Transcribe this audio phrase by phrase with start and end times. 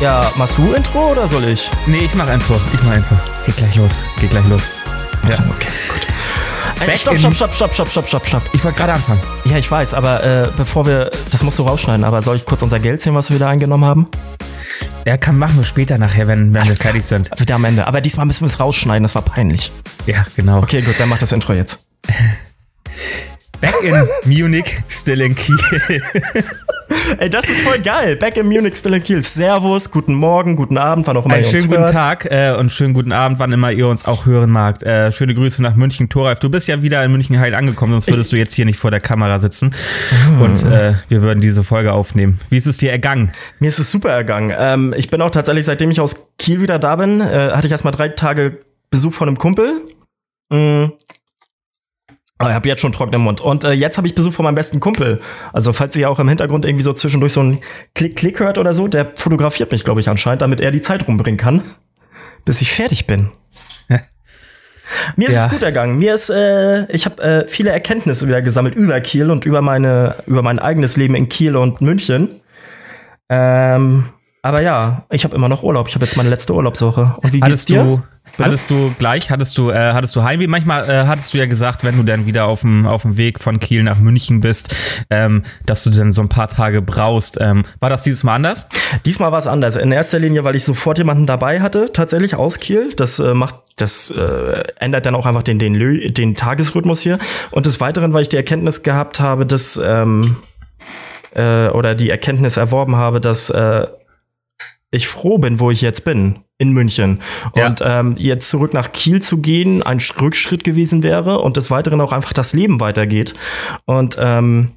[0.00, 1.68] Ja, machst du Intro oder soll ich?
[1.86, 2.54] Nee, ich mach Intro.
[2.72, 3.16] Ich mach Intro.
[3.46, 4.04] Geht gleich los.
[4.20, 4.70] Geht gleich los.
[5.28, 5.34] Ja.
[5.50, 6.88] Okay, gut.
[6.88, 8.42] Äh, stopp, stopp, stopp, stopp, stopp, stopp, stopp, stopp.
[8.52, 9.20] Ich wollte gerade anfangen.
[9.44, 11.10] Ja, ich weiß, aber äh, bevor wir.
[11.32, 13.84] Das musst du rausschneiden, aber soll ich kurz unser Geld sehen, was wir da eingenommen
[13.84, 14.04] haben?
[15.04, 17.30] Ja, kann machen wir später nachher, wenn, wenn wir fertig sind.
[17.36, 17.88] Wieder am Ende.
[17.88, 19.72] Aber diesmal müssen wir es rausschneiden, das war peinlich.
[20.06, 20.58] Ja, genau.
[20.58, 21.88] Okay, gut, dann mach das Intro jetzt.
[23.60, 25.58] Back in Munich, still in Kiel.
[27.18, 28.16] Ey, das ist voll geil.
[28.16, 29.22] Back in Munich, still in Kiel.
[29.22, 31.94] Servus, guten Morgen, guten Abend, wann auch immer Einen ihr schönen uns guten hört.
[31.94, 34.82] Tag äh, und schönen guten Abend, wann immer ihr uns auch hören magt.
[34.82, 36.38] Äh, schöne Grüße nach München, Thoralf.
[36.40, 38.90] Du bist ja wieder in München heil angekommen, sonst würdest du jetzt hier nicht vor
[38.90, 39.74] der Kamera sitzen.
[40.40, 42.40] Und äh, wir würden diese Folge aufnehmen.
[42.50, 43.32] Wie ist es dir ergangen?
[43.58, 44.54] Mir ist es super ergangen.
[44.56, 47.72] Ähm, ich bin auch tatsächlich, seitdem ich aus Kiel wieder da bin, äh, hatte ich
[47.72, 48.60] erstmal drei Tage
[48.90, 49.82] Besuch von einem Kumpel.
[50.50, 50.86] Mm.
[52.38, 53.40] Aber ich habe jetzt schon trockenen Mund.
[53.40, 55.20] Und äh, jetzt habe ich Besuch von meinem besten Kumpel.
[55.52, 57.58] Also, falls ihr auch im Hintergrund irgendwie so zwischendurch so ein
[57.94, 61.38] Klick-Klick hört oder so, der fotografiert mich, glaube ich, anscheinend, damit er die Zeit rumbringen
[61.38, 61.62] kann,
[62.44, 63.30] bis ich fertig bin.
[65.16, 65.46] Mir ist Ja.
[65.46, 65.98] es gut ergangen.
[65.98, 70.14] Mir ist, äh, ich habe äh, viele Erkenntnisse wieder gesammelt über Kiel und über meine,
[70.26, 72.40] über mein eigenes Leben in Kiel und München.
[73.28, 74.04] Ähm,
[74.42, 75.88] aber ja, ich habe immer noch Urlaub.
[75.88, 77.16] Ich habe jetzt meine letzte Urlaubswoche.
[77.22, 77.82] Und wie geht's Hattest dir?
[77.82, 78.02] du,
[78.42, 80.46] hattest du gleich, hattest du, äh, hattest du Heimweh?
[80.46, 83.40] Manchmal äh, hattest du ja gesagt, wenn du dann wieder auf dem auf dem Weg
[83.40, 84.74] von Kiel nach München bist,
[85.10, 87.38] ähm, dass du dann so ein paar Tage brauchst.
[87.40, 88.68] Ähm, war das dieses Mal anders?
[89.04, 89.76] Diesmal war es anders.
[89.76, 92.92] In erster Linie, weil ich sofort jemanden dabei hatte, tatsächlich aus Kiel.
[92.94, 97.18] Das äh, macht, das äh, ändert dann auch einfach den, den, Lö- den Tagesrhythmus hier.
[97.50, 100.36] Und des Weiteren, weil ich die Erkenntnis gehabt habe, dass ähm,
[101.34, 103.86] äh, oder die Erkenntnis erworben habe, dass äh,
[104.90, 107.20] ich froh bin, wo ich jetzt bin, in München.
[107.54, 107.66] Ja.
[107.66, 111.70] Und ähm, jetzt zurück nach Kiel zu gehen, ein Sch- Rückschritt gewesen wäre und des
[111.70, 113.34] Weiteren auch einfach das Leben weitergeht.
[113.84, 114.72] Und ähm,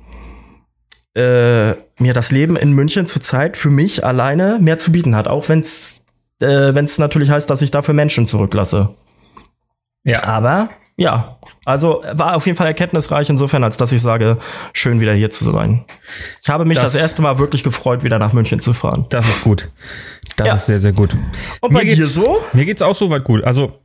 [1.14, 5.50] äh, mir das Leben in München zurzeit für mich alleine mehr zu bieten hat, auch
[5.50, 6.06] wenn es
[6.42, 8.96] äh, wenn's natürlich heißt, dass ich dafür Menschen zurücklasse.
[10.04, 10.24] Ja.
[10.24, 10.70] Aber
[11.02, 14.38] ja, also war auf jeden Fall erkenntnisreich insofern, als dass ich sage,
[14.74, 15.84] schön wieder hier zu sein.
[16.44, 19.08] Ich habe mich das, Das- erste Mal wirklich gefreut, wieder nach München zu fahren.
[19.10, 19.70] Das ist gut.
[20.38, 20.54] Das Ja.
[20.54, 21.16] ist sehr, sehr gut.
[21.62, 22.40] Und bei Mir dir geht's- so?
[22.54, 23.44] Mir geht's auch soweit gut.
[23.44, 23.80] Also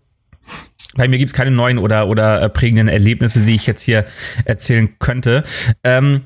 [0.95, 4.05] bei mir gibt's keine neuen oder, oder äh, prägenden Erlebnisse, die ich jetzt hier
[4.45, 5.43] erzählen könnte.
[5.85, 6.23] Ähm,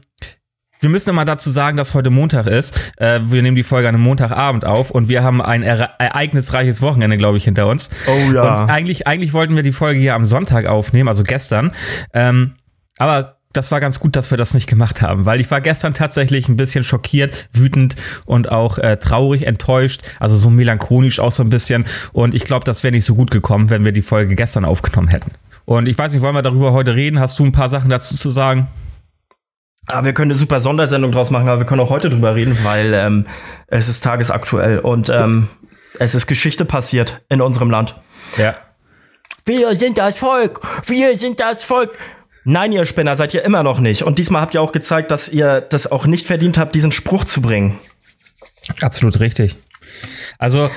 [0.81, 2.93] wir müssen mal dazu sagen, dass heute Montag ist.
[2.97, 6.83] Äh, wir nehmen die Folge an einem Montagabend auf und wir haben ein ere- ereignisreiches
[6.83, 7.91] Wochenende, glaube ich, hinter uns.
[8.07, 8.63] Oh ja.
[8.63, 11.73] Und eigentlich, eigentlich wollten wir die Folge hier am Sonntag aufnehmen, also gestern.
[12.15, 12.55] Ähm,
[12.99, 15.93] aber das war ganz gut, dass wir das nicht gemacht haben, weil ich war gestern
[15.93, 21.43] tatsächlich ein bisschen schockiert, wütend und auch äh, traurig, enttäuscht, also so melancholisch auch so
[21.43, 21.85] ein bisschen.
[22.13, 25.09] Und ich glaube, das wäre nicht so gut gekommen, wenn wir die Folge gestern aufgenommen
[25.09, 25.33] hätten.
[25.65, 27.19] Und ich weiß nicht, wollen wir darüber heute reden?
[27.19, 28.69] Hast du ein paar Sachen dazu zu sagen?
[29.93, 32.59] Ah, wir können eine super Sondersendung draus machen, aber wir können auch heute drüber reden,
[32.63, 33.27] weil ähm,
[33.67, 35.49] es ist tagesaktuell und ähm,
[35.99, 37.97] es ist Geschichte passiert in unserem Land.
[38.37, 38.55] Ja.
[39.45, 40.61] Wir sind das Volk!
[40.87, 41.99] Wir sind das Volk!
[42.45, 44.05] Nein, ihr Spinner, seid ihr immer noch nicht.
[44.05, 47.25] Und diesmal habt ihr auch gezeigt, dass ihr das auch nicht verdient habt, diesen Spruch
[47.25, 47.79] zu bringen.
[48.81, 49.57] Absolut richtig.
[50.39, 50.71] Also,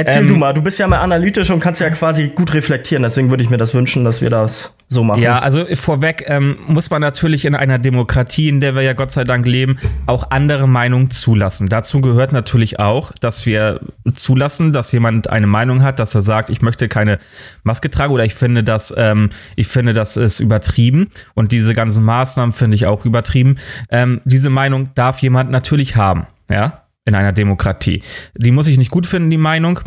[0.00, 3.02] Erzähl Ähm, du mal, du bist ja mal analytisch und kannst ja quasi gut reflektieren.
[3.02, 5.20] Deswegen würde ich mir das wünschen, dass wir das so machen.
[5.20, 9.10] Ja, also vorweg ähm, muss man natürlich in einer Demokratie, in der wir ja Gott
[9.10, 11.68] sei Dank leben, auch andere Meinungen zulassen.
[11.68, 13.80] Dazu gehört natürlich auch, dass wir
[14.14, 17.18] zulassen, dass jemand eine Meinung hat, dass er sagt, ich möchte keine
[17.64, 22.04] Maske tragen oder ich finde das, ähm, ich finde das ist übertrieben und diese ganzen
[22.04, 23.58] Maßnahmen finde ich auch übertrieben.
[23.90, 28.02] Ähm, diese Meinung darf jemand natürlich haben, ja, in einer Demokratie.
[28.36, 29.80] Die muss ich nicht gut finden, die Meinung.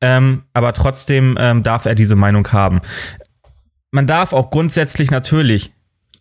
[0.00, 2.80] Ähm, aber trotzdem ähm, darf er diese Meinung haben
[3.90, 5.72] man darf auch grundsätzlich natürlich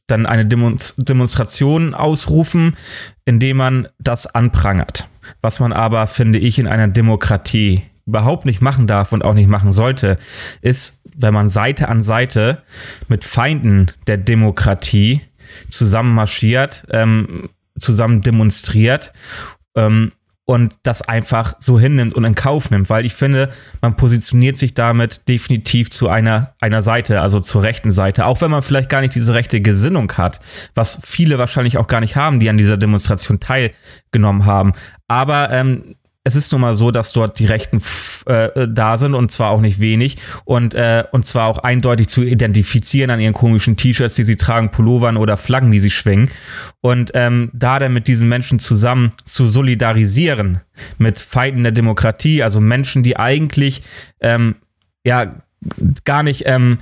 [0.08, 2.76] dann eine Demonst Demonstration ausrufen,
[3.26, 5.08] indem man das anprangert.
[5.42, 9.50] Was man aber, finde ich, in einer Demokratie überhaupt nicht machen darf und auch nicht
[9.50, 10.18] machen sollte,
[10.62, 12.64] ist, wenn man Seite an Seite
[13.08, 15.22] mit Feinden der Demokratie
[15.70, 19.14] zusammen marschiert, ähm, zusammen demonstriert
[19.76, 20.12] ähm,
[20.50, 23.50] und das einfach so hinnimmt und in Kauf nimmt, weil ich finde,
[23.82, 28.50] man positioniert sich damit definitiv zu einer, einer Seite, also zur rechten Seite, auch wenn
[28.50, 30.40] man vielleicht gar nicht diese rechte Gesinnung hat,
[30.74, 34.74] was viele wahrscheinlich auch gar nicht haben, die an dieser Demonstration teilgenommen haben.
[35.08, 35.94] Aber ähm,
[36.24, 37.82] es ist nun mal so, dass dort die Rechten
[38.26, 42.24] äh, da sind und zwar auch nicht wenig und, äh, und zwar auch eindeutig zu
[42.24, 46.30] identifizieren an ihren komischen T-Shirts, die sie tragen, Pullovern oder Flaggen, die sie schwingen.
[46.82, 50.60] Und ähm, da dann mit diesen Menschen zusammen zu solidarisieren,
[50.98, 53.82] mit Feinden der Demokratie, also Menschen, die eigentlich
[54.20, 54.56] ähm,
[55.06, 55.36] ja
[56.04, 56.80] gar nicht ähm,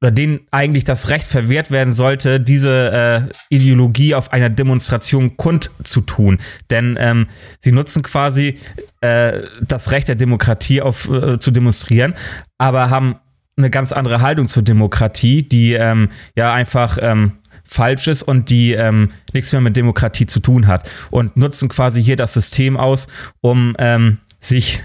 [0.00, 6.38] oder denen eigentlich das Recht verwehrt werden sollte, diese äh, Ideologie auf einer Demonstration kundzutun.
[6.70, 7.26] Denn ähm,
[7.60, 8.58] sie nutzen quasi
[9.00, 12.14] äh, das Recht der Demokratie auf, äh, zu demonstrieren,
[12.58, 13.16] aber haben
[13.56, 18.72] eine ganz andere Haltung zur Demokratie, die ähm, ja einfach ähm, falsch ist und die
[18.72, 20.88] ähm, nichts mehr mit Demokratie zu tun hat.
[21.10, 23.08] Und nutzen quasi hier das System aus,
[23.40, 24.82] um ähm, sich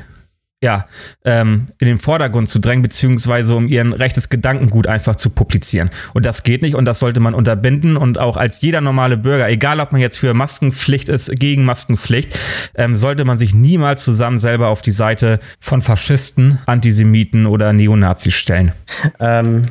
[0.61, 0.88] ja,
[1.23, 5.89] ähm, in den Vordergrund zu drängen, beziehungsweise um ihren rechtes Gedankengut einfach zu publizieren.
[6.13, 9.47] Und das geht nicht und das sollte man unterbinden und auch als jeder normale Bürger,
[9.47, 12.38] egal ob man jetzt für Maskenpflicht ist, gegen Maskenpflicht,
[12.75, 18.33] ähm, sollte man sich niemals zusammen selber auf die Seite von Faschisten, Antisemiten oder Neonazis
[18.33, 18.73] stellen.
[19.21, 19.65] Ähm,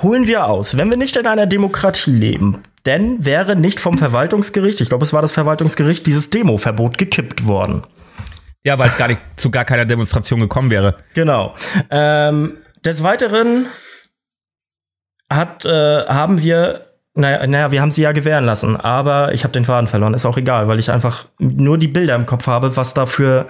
[0.00, 4.80] holen wir aus, wenn wir nicht in einer Demokratie leben, denn wäre nicht vom Verwaltungsgericht,
[4.80, 7.82] ich glaube, es war das Verwaltungsgericht, dieses Demoverbot gekippt worden.
[8.64, 10.96] Ja, weil es gar nicht zu gar keiner Demonstration gekommen wäre.
[11.14, 11.54] Genau.
[11.90, 13.66] Ähm, des Weiteren
[15.30, 19.52] hat, äh, haben wir, naja, naja, wir haben sie ja gewähren lassen, aber ich habe
[19.52, 20.14] den Faden verloren.
[20.14, 23.46] Ist auch egal, weil ich einfach nur die Bilder im Kopf habe, was da für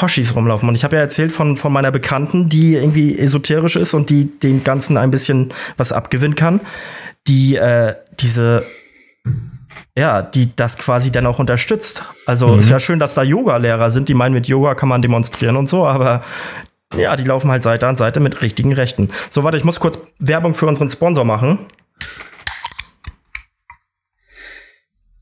[0.00, 0.68] Hoshis rumlaufen.
[0.68, 4.38] Und ich habe ja erzählt von, von meiner Bekannten, die irgendwie esoterisch ist und die
[4.38, 6.60] dem Ganzen ein bisschen was abgewinnen kann.
[7.26, 8.62] Die äh, diese
[9.96, 12.04] ja, die das quasi dann auch unterstützt.
[12.26, 12.60] Also mhm.
[12.60, 15.68] ist ja schön, dass da Yoga-Lehrer sind, die meinen, mit Yoga kann man demonstrieren und
[15.68, 16.22] so, aber
[16.94, 19.10] ja, die laufen halt Seite an Seite mit richtigen Rechten.
[19.30, 21.58] So, warte, ich muss kurz Werbung für unseren Sponsor machen.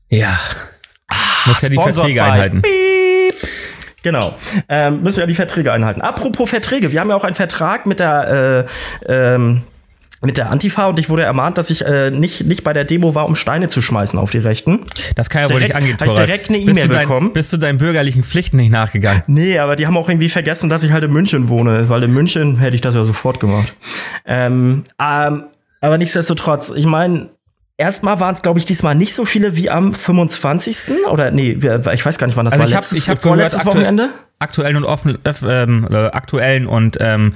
[0.09, 0.37] Ja.
[1.45, 2.61] muss ja die Verträge einhalten.
[2.61, 3.35] Beep.
[4.03, 4.35] Genau.
[4.69, 6.01] Ähm, müssen ja die Verträge einhalten.
[6.01, 8.67] Apropos Verträge, wir haben ja auch einen Vertrag mit der
[9.09, 9.63] äh, ähm,
[10.25, 13.15] mit der Antifa und ich wurde ermahnt, dass ich äh, nicht, nicht bei der Demo
[13.15, 14.85] war, um Steine zu schmeißen auf die Rechten.
[15.15, 17.33] Das kann ja wohl nicht angehen, ich direkt eine E-Mail bekommen.
[17.33, 19.23] Bist du deinen bürgerlichen Pflichten nicht nachgegangen?
[19.27, 22.11] Nee, aber die haben auch irgendwie vergessen, dass ich halt in München wohne, weil in
[22.11, 23.73] München hätte ich das ja sofort gemacht.
[24.25, 25.43] Ähm, ähm,
[25.81, 27.29] aber nichtsdestotrotz, ich meine,
[27.77, 31.05] Erstmal waren es, glaube ich, diesmal nicht so viele wie am 25.
[31.11, 32.69] Oder nee, ich weiß gar nicht, wann das also war.
[32.69, 37.33] Ich habe hab vorletztes Wochenende aktuellen und offen, öff, ähm, äh, aktuellen und ähm,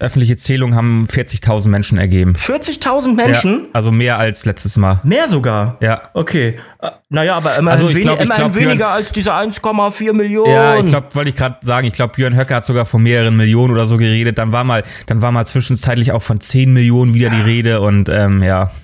[0.00, 2.34] öffentliche Zählungen haben 40.000 Menschen ergeben.
[2.34, 3.52] 40.000 Menschen?
[3.52, 5.00] Ja, also mehr als letztes Mal.
[5.04, 5.76] Mehr sogar?
[5.80, 6.10] Ja.
[6.14, 6.58] Okay.
[6.80, 10.52] Äh, naja, aber immerhin, also ich glaub, ich glaub, weniger Björn, als diese 1,4 Millionen.
[10.52, 13.36] Ja, ich glaube, wollte ich gerade sagen, ich glaube, Björn Höcke hat sogar von mehreren
[13.36, 14.38] Millionen oder so geredet.
[14.38, 18.08] Dann war mal, dann war mal zwischenzeitlich auch von 10 Millionen wieder die Rede und
[18.08, 18.70] ähm, ja.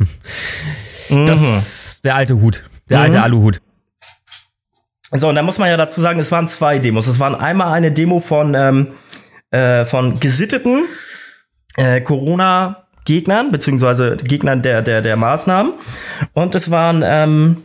[1.10, 2.64] Das ist der alte Hut.
[2.90, 3.04] Der mhm.
[3.04, 3.62] alte Aluhut.
[5.12, 7.06] So, und da muss man ja dazu sagen, es waren zwei Demos.
[7.06, 8.88] Es waren einmal eine Demo von, ähm,
[9.50, 10.84] äh, von gesitteten
[11.76, 15.74] äh, Corona-Gegnern, beziehungsweise Gegnern der, der, der Maßnahmen.
[16.34, 17.64] Und es waren, ähm,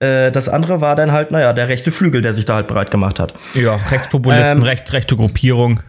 [0.00, 2.90] äh, das andere war dann halt, naja, der rechte Flügel, der sich da halt breit
[2.90, 3.34] gemacht hat.
[3.54, 5.80] Ja, Rechtspopulisten, ähm, recht, rechte Gruppierung.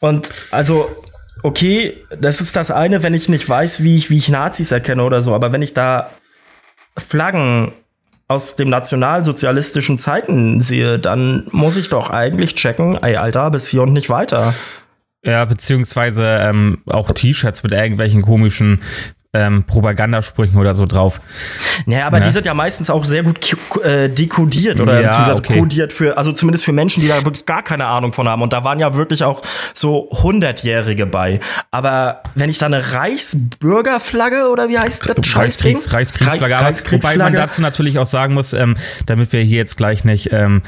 [0.00, 0.90] Und also,
[1.44, 5.04] okay, das ist das eine, wenn ich nicht weiß, wie ich, wie ich Nazis erkenne
[5.04, 6.10] oder so, aber wenn ich da
[6.96, 7.72] Flaggen
[8.30, 13.82] aus dem nationalsozialistischen Zeiten sehe, dann muss ich doch eigentlich checken, ey, Alter, bis hier
[13.82, 14.54] und nicht weiter.
[15.24, 18.82] Ja, beziehungsweise ähm, auch T-Shirts mit irgendwelchen komischen
[19.32, 21.20] ähm, Propagandasprüchen oder so drauf.
[21.86, 22.24] Naja, aber ja.
[22.24, 23.38] die sind ja meistens auch sehr gut
[23.84, 25.58] äh, dekodiert oder ja, beziehungsweise okay.
[25.58, 28.42] kodiert für, also zumindest für Menschen, die da wirklich gar keine Ahnung von haben.
[28.42, 29.42] Und da waren ja wirklich auch
[29.72, 31.38] so Hundertjährige bei.
[31.70, 35.36] Aber wenn ich da eine Reichsbürgerflagge oder wie heißt das?
[35.36, 36.54] Reichskriegs, Reichskriegsflagge.
[36.56, 37.18] Reichskriegsflagge.
[37.20, 40.62] Wobei man dazu natürlich auch sagen muss, ähm, damit wir hier jetzt gleich nicht ähm,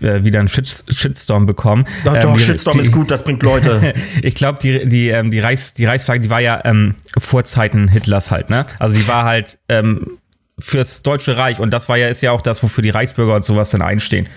[0.00, 1.86] äh, wieder einen Shit Shitstorm bekommen.
[2.04, 3.94] Doch, ähm, Shitstorm die, ist gut, das bringt Leute.
[4.22, 7.86] ich glaube, die, die, ähm, die, Reichs, die Reichsflagge, die war ja ähm, vor Zeiten
[7.86, 8.66] Hitler Hitlers halt, ne?
[8.78, 10.18] Also die war halt ähm,
[10.58, 13.44] fürs Deutsche Reich und das war ja, ist ja auch das, wofür die Reichsbürger und
[13.44, 14.28] sowas dann einstehen.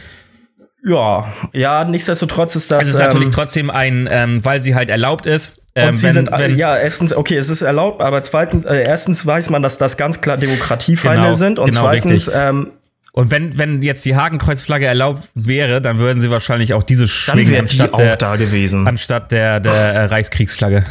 [0.83, 2.83] Ja, ja, nichtsdestotrotz ist das.
[2.83, 5.59] Es ist ähm, natürlich trotzdem ein, ähm, weil sie halt erlaubt ist.
[5.75, 8.83] Ähm, und sie wenn, sind, wenn, ja, erstens, okay, es ist erlaubt, aber zweitens, äh,
[8.83, 12.71] erstens weiß man, dass das ganz klar Demokratiefeinde genau, sind und genau zweitens, ähm,
[13.13, 17.59] und wenn, wenn jetzt die Hakenkreuzflagge erlaubt wäre, dann würden sie wahrscheinlich auch diese schwingen
[17.59, 18.87] anstatt, der, da gewesen.
[18.87, 20.85] anstatt der, der Reichskriegsflagge.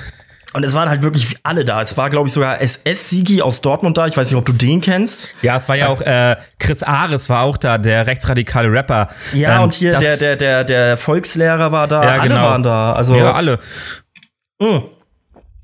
[0.53, 1.81] Und es waren halt wirklich alle da.
[1.81, 4.07] Es war, glaube ich, sogar SS-Sigi aus Dortmund da.
[4.07, 5.29] Ich weiß nicht, ob du den kennst.
[5.43, 9.09] Ja, es war ja auch äh, Chris Ares war auch da, der rechtsradikale Rapper.
[9.33, 12.03] Ja, ähm, und hier der, der, der, der Volkslehrer war da.
[12.03, 12.43] Ja, alle genau.
[12.43, 12.93] waren da.
[12.93, 13.61] Also, ja, alle.
[14.61, 14.83] Mh.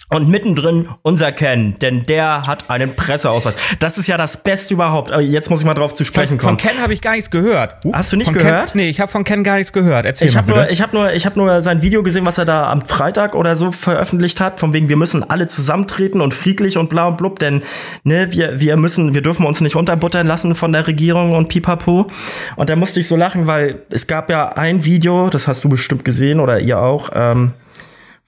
[0.09, 3.57] Und mittendrin unser Ken, denn der hat einen Presseausweis.
[3.81, 5.11] Das ist ja das Beste überhaupt.
[5.11, 6.59] Aber jetzt muss ich mal drauf zu sprechen kommen.
[6.59, 7.85] Von Ken habe ich gar nichts gehört.
[7.85, 8.73] Uh, Hast du nicht gehört?
[8.73, 10.07] Ken, nee, ich habe von Ken gar nichts gehört.
[10.07, 12.45] Erzähl ich habe nur, ich habe nur, ich habe nur sein Video gesehen, was er
[12.45, 16.79] da am Freitag oder so veröffentlicht hat, von wegen wir müssen alle zusammentreten und friedlich
[16.79, 17.63] und bla und blub, denn
[18.05, 22.07] ne, wir wir müssen, wir dürfen uns nicht unterbuttern lassen von der Regierung und Pipapo.
[22.55, 25.69] Und da musste ich so lachen, weil es gab ja ein Video, das hast du
[25.69, 27.11] bestimmt gesehen oder ihr auch.
[27.13, 27.53] Ähm,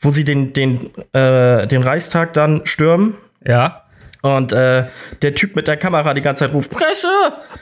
[0.00, 3.14] wo sie den, den, äh, den Reichstag dann stürmen.
[3.46, 3.84] Ja.
[4.22, 4.86] Und äh,
[5.22, 7.08] der Typ mit der Kamera die ganze Zeit ruft: Presse!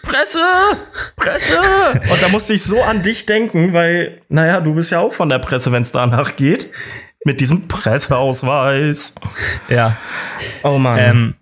[0.02, 0.40] Presse!
[1.16, 1.58] Presse!
[2.10, 5.28] Und da musste ich so an dich denken, weil, naja, du bist ja auch von
[5.28, 6.70] der Presse, wenn es danach geht.
[7.24, 9.14] Mit diesem Presseausweis.
[9.68, 9.96] Ja.
[10.62, 10.98] Oh Mann.
[10.98, 11.34] Ähm,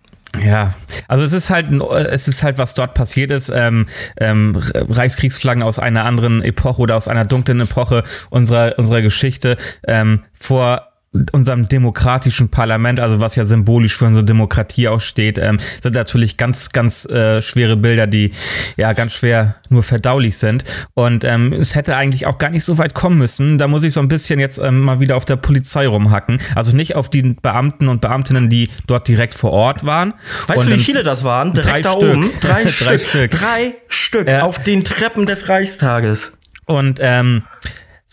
[0.43, 0.75] ja,
[1.09, 1.71] also es ist halt,
[2.11, 3.53] es ist halt, was dort passiert ist.
[3.55, 3.87] Ähm,
[4.17, 10.25] ähm, Reichskriegsflaggen aus einer anderen Epoche oder aus einer dunklen Epoche unserer, unserer Geschichte ähm,
[10.33, 10.94] vor
[11.33, 16.37] unserem demokratischen Parlament, also was ja symbolisch für unsere Demokratie auch steht, ähm, sind natürlich
[16.37, 18.33] ganz, ganz äh, schwere Bilder, die
[18.77, 20.65] ja ganz schwer nur verdaulich sind.
[20.95, 23.59] Und ähm, es hätte eigentlich auch gar nicht so weit kommen müssen.
[23.59, 26.39] Da muss ich so ein bisschen jetzt ähm, mal wieder auf der Polizei rumhacken.
[26.55, 30.15] Also nicht auf die Beamten und Beamtinnen, die dort direkt vor Ort waren.
[30.49, 31.53] Weißt und du, wie viele das waren?
[31.53, 32.03] Direkt drei da Stück.
[32.17, 32.31] oben.
[32.41, 33.01] Drei, Drei Stück.
[33.01, 33.31] Stück.
[33.31, 34.43] Drei Stück Ja.
[34.43, 36.37] auf den Treppen des Reichstages.
[36.67, 37.43] Und ähm,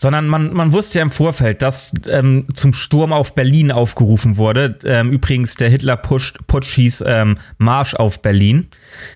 [0.02, 4.76] sondern man, man wusste ja im Vorfeld, dass ähm, zum Sturm auf Berlin aufgerufen wurde.
[4.84, 8.66] Ähm, übrigens, der Hitler-Putsch Putsch hieß ähm, Marsch auf Berlin.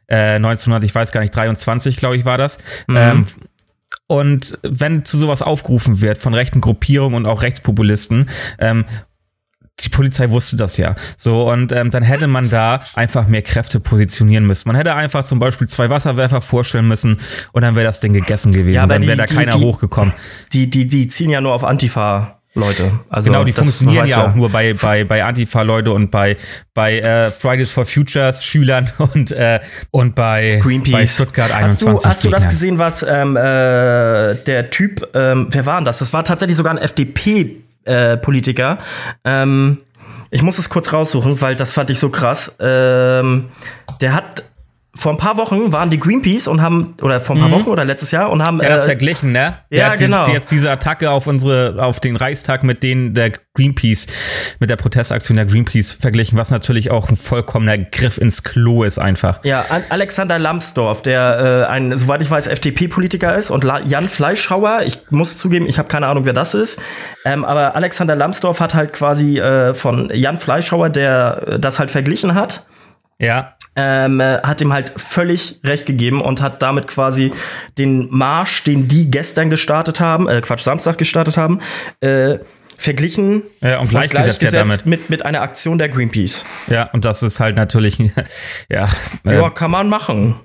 [0.07, 2.59] Äh, 1900, ich weiß gar nicht, 23, glaube ich, war das.
[2.89, 3.27] Ähm,
[4.07, 8.29] und wenn zu sowas aufgerufen wird von rechten Gruppierungen und auch Rechtspopulisten,
[8.61, 8.85] ähm,
[9.81, 10.95] die Polizei wusste das ja.
[11.17, 14.69] So, und ähm, dann hätte man da einfach mehr Kräfte positionieren müssen.
[14.69, 17.21] Man hätte einfach zum Beispiel zwei Wasserwerfer vorstellen müssen
[17.53, 18.75] und dann wäre das Ding gegessen gewesen.
[18.77, 20.15] Ja, dann wäre da keiner die- hochgekommen.
[20.53, 22.33] Die, die, die ziehen ja nur auf Antifa.
[22.59, 26.39] Leute, also Genau, die funktionieren ja auch nur bei, bei, bei Antifa-Leute und bei,
[26.73, 30.93] bei äh, Fridays for Futures Schülern und, äh, und bei, Greenpeace.
[30.93, 32.03] bei Stuttgart hast 21.
[32.03, 35.99] du, hast du das gesehen, was ähm, äh, der Typ, ähm, wer war denn das?
[35.99, 36.79] Das war tatsächlich sogar ein
[37.87, 38.79] FDP-Politiker.
[39.25, 39.79] ähm,
[40.31, 42.57] ich muss es kurz raussuchen, weil das fand ich so krass.
[42.59, 43.47] Ähm,
[44.01, 44.43] der hat
[44.97, 47.85] vor ein paar Wochen waren die Greenpeace und haben, oder vor ein paar Wochen oder
[47.85, 48.57] letztes Jahr und haben.
[48.57, 48.63] Mhm.
[48.63, 49.59] Ja, das äh, verglichen, ne?
[49.71, 50.25] Der ja, hat die- genau.
[50.25, 54.07] Die, jetzt diese Attacke auf unsere, auf den Reichstag mit denen der Greenpeace,
[54.59, 58.99] mit der Protestaktion der Greenpeace verglichen, was natürlich auch ein vollkommener Griff ins Klo ist
[58.99, 59.41] einfach.
[59.45, 64.09] Ja, An- Alexander Lambsdorff, der äh, ein, soweit ich weiß, FDP-Politiker ist und La Jan
[64.09, 66.81] Fleischhauer, ich muss zugeben, ich habe keine Ahnung, wer das ist,
[67.25, 71.91] ähm, aber Alexander Lambsdorff hat halt quasi äh, von Jan Fleischhauer, der äh, das halt
[71.91, 72.65] verglichen hat,
[73.19, 73.56] Ja.
[73.77, 77.33] Ähm, äh, hat ihm halt völlig recht gegeben und hat damit quasi
[77.79, 81.61] den Marsch, den die gestern gestartet haben, äh, Quatsch, Samstag gestartet haben,
[82.01, 82.39] äh,
[82.79, 84.85] verglichen Ja, und gleichgesetzt ja damit.
[84.87, 86.45] mit, mit einer Aktion der Greenpeace.
[86.67, 87.99] Ja, und das ist halt natürlich,
[88.69, 88.89] ja.
[89.27, 90.37] äh, Ja, kann man machen.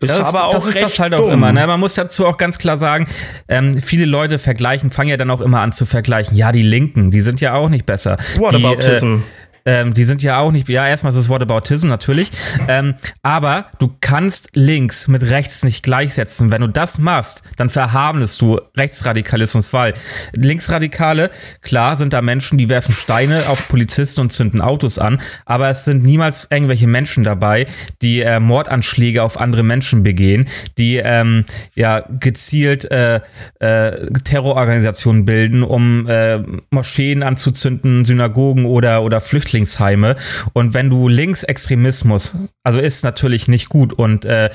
[0.00, 1.32] Ist Das, aber auch das ist das halt auch dumm.
[1.32, 1.52] immer.
[1.52, 1.66] Ne?
[1.66, 3.06] Man muss dazu auch ganz klar sagen,
[3.48, 6.36] ähm, viele Leute vergleichen, fangen ja dann auch immer an zu vergleichen.
[6.36, 8.18] Ja, die Linken, die sind ja auch nicht besser.
[8.36, 9.14] Whataboutism.
[9.16, 9.22] Die, äh,
[9.66, 12.30] ähm, die sind ja auch nicht, ja, erstmal ist es Whataboutism natürlich,
[12.68, 16.50] ähm, aber du kannst links mit rechts nicht gleichsetzen.
[16.50, 19.94] Wenn du das machst, dann verharmlest du Rechtsradikalismus, weil
[20.32, 21.30] Linksradikale,
[21.60, 25.84] klar, sind da Menschen, die werfen Steine auf Polizisten und zünden Autos an, aber es
[25.84, 27.66] sind niemals irgendwelche Menschen dabei,
[28.02, 30.46] die äh, Mordanschläge auf andere Menschen begehen,
[30.78, 31.44] die ähm,
[31.74, 33.20] ja gezielt äh,
[33.58, 36.38] äh, Terrororganisationen bilden, um äh,
[36.70, 39.20] Moscheen anzuzünden, Synagogen oder, oder
[39.56, 40.16] Flüchtlingsheime.
[40.52, 44.50] Und wenn du Linksextremismus, also ist natürlich nicht gut und äh,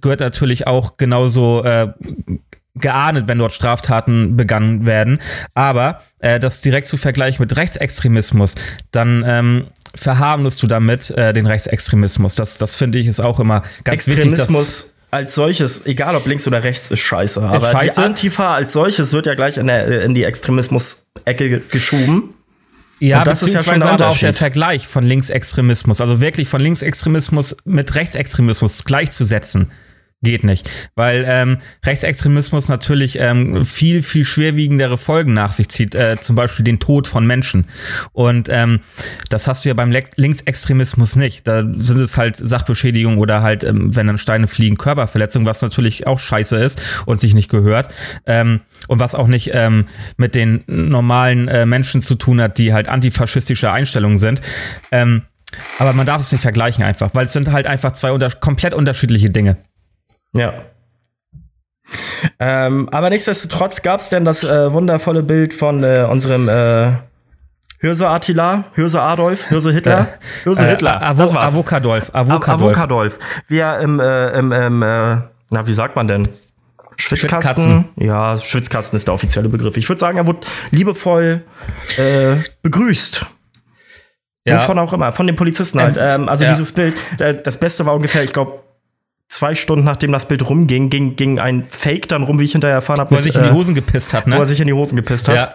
[0.00, 1.88] gehört natürlich auch genauso äh,
[2.74, 5.20] geahndet, wenn dort Straftaten begangen werden.
[5.54, 8.54] Aber äh, das direkt zu vergleichen mit Rechtsextremismus,
[8.90, 12.34] dann ähm, verharmlost du damit äh, den Rechtsextremismus.
[12.34, 14.30] Das, das finde ich ist auch immer ganz wichtig.
[14.30, 17.40] dass- Extremismus als solches, egal ob links oder rechts, ist scheiße.
[17.40, 18.00] Aber scheiße.
[18.00, 22.34] die Antifa als solches wird ja gleich in, der, in die Extremismus-Ecke ge- geschoben.
[22.98, 24.32] Ja, Und das ist ja schon der aber auch der.
[24.32, 29.70] Vergleich von Linksextremismus, also wirklich von Linksextremismus mit Rechtsextremismus gleichzusetzen.
[30.26, 36.16] Geht nicht, weil ähm, Rechtsextremismus natürlich ähm, viel, viel schwerwiegendere Folgen nach sich zieht, äh,
[36.20, 37.66] zum Beispiel den Tod von Menschen.
[38.10, 38.80] Und ähm,
[39.30, 41.46] das hast du ja beim Lex- Linksextremismus nicht.
[41.46, 46.08] Da sind es halt Sachbeschädigung oder halt, ähm, wenn dann Steine fliegen, Körperverletzung, was natürlich
[46.08, 47.94] auch scheiße ist und sich nicht gehört.
[48.26, 52.72] Ähm, und was auch nicht ähm, mit den normalen äh, Menschen zu tun hat, die
[52.72, 54.40] halt antifaschistische Einstellungen sind.
[55.78, 58.74] Aber man darf es nicht vergleichen einfach, weil es sind halt einfach zwei unter komplett
[58.74, 59.58] unterschiedliche Dinge.
[60.36, 60.52] Ja.
[62.40, 66.92] Ähm, aber nichtsdestotrotz gab es denn das äh, wundervolle Bild von äh, unserem äh,
[67.80, 70.08] Hirse Attila, Hirse Adolf, Hirse Hitler,
[70.44, 71.00] Hirse Äh, Hitler.
[71.02, 71.52] Avo das war's.
[71.54, 72.10] Avokadolf.
[72.12, 72.62] Av- Avokadolf.
[72.76, 73.18] Avokadolf.
[73.48, 76.24] Wie er im, im, im na, wie sagt man denn?
[76.96, 77.84] Schwitzkasten.
[77.86, 77.88] Schwitzkasten.
[78.04, 79.76] Ja, Schwitzkasten ist der offizielle Begriff.
[79.76, 80.40] Ich würde sagen, er wurde
[80.70, 81.44] liebevoll
[81.98, 83.26] äh, begrüßt.
[84.48, 84.56] Ja.
[84.60, 85.96] Wovon auch immer, von den Polizisten halt.
[85.98, 86.50] Ähm, Ähm, also ja.
[86.50, 88.60] dieses Bild, äh, das Beste war ungefähr, ich glaube,
[89.28, 92.76] zwei Stunden nachdem das Bild rumging, ging, ging ein Fake dann rum, wie ich hinterher
[92.76, 94.46] erfahren habe, Wo er sich in die Hosen gepisst hat, wo er ne?
[94.46, 95.36] sich in die Hosen gepisst hat.
[95.36, 95.54] Ja.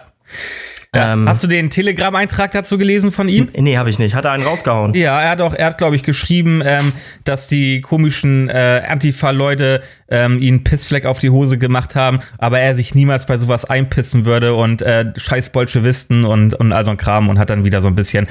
[0.94, 3.48] Ähm, Hast du den Telegram-Eintrag dazu gelesen von ihm?
[3.56, 4.14] nee, habe ich nicht.
[4.14, 4.92] Hat er einen rausgehauen?
[4.92, 6.92] Ja, er hat auch, er hat, glaube ich, geschrieben, ähm,
[7.24, 12.74] dass die komischen äh, Antifa-Leute ähm, ihn Pissfleck auf die Hose gemacht haben, aber er
[12.74, 16.98] sich niemals bei sowas einpissen würde und äh, scheiß Bolschewisten und, und all so ein
[16.98, 18.26] Kram und hat dann wieder so ein bisschen,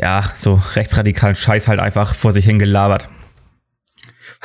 [0.00, 3.08] ja, so rechtsradikalen Scheiß halt einfach vor sich hingelabert.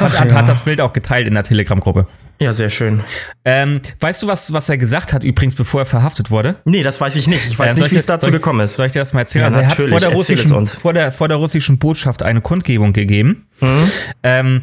[0.01, 0.33] Und Ach hat, ja.
[0.35, 2.07] hat das Bild auch geteilt in der Telegram-Gruppe.
[2.39, 3.01] Ja, sehr schön.
[3.45, 6.55] Ähm, weißt du, was, was er gesagt hat, übrigens, bevor er verhaftet wurde?
[6.65, 7.45] Nee, das weiß ich nicht.
[7.47, 8.75] Ich weiß Ähm, nicht, wie es dazu ich- gekommen ist.
[8.77, 9.41] Soll ich dir das mal erzählen?
[9.43, 9.91] Ja, also er hat natürlich.
[9.91, 10.75] vor der, russischen, uns.
[10.75, 13.45] vor, der, vor der russischen Botschaft eine Kundgebung gegeben.
[13.59, 13.91] Mhm.
[14.23, 14.61] Ähm,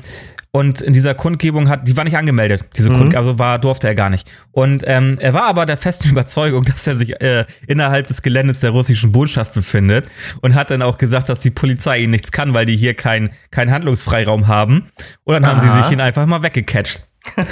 [0.58, 2.96] und in dieser Kundgebung hat, die war nicht angemeldet, diese Mhm.
[2.96, 4.28] Kund, also war, durfte er gar nicht.
[4.50, 8.58] Und ähm, er war aber der festen Überzeugung, dass er sich äh, innerhalb des Geländes
[8.58, 10.08] der russischen Botschaft befindet
[10.40, 13.30] und hat dann auch gesagt, dass die Polizei ihn nichts kann, weil die hier keinen
[13.52, 14.90] keinen Handlungsfreiraum haben.
[15.22, 15.84] Und dann haben sie Aha.
[15.84, 17.06] sich ihn einfach mal weggecatcht.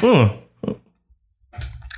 [0.00, 0.30] Hm.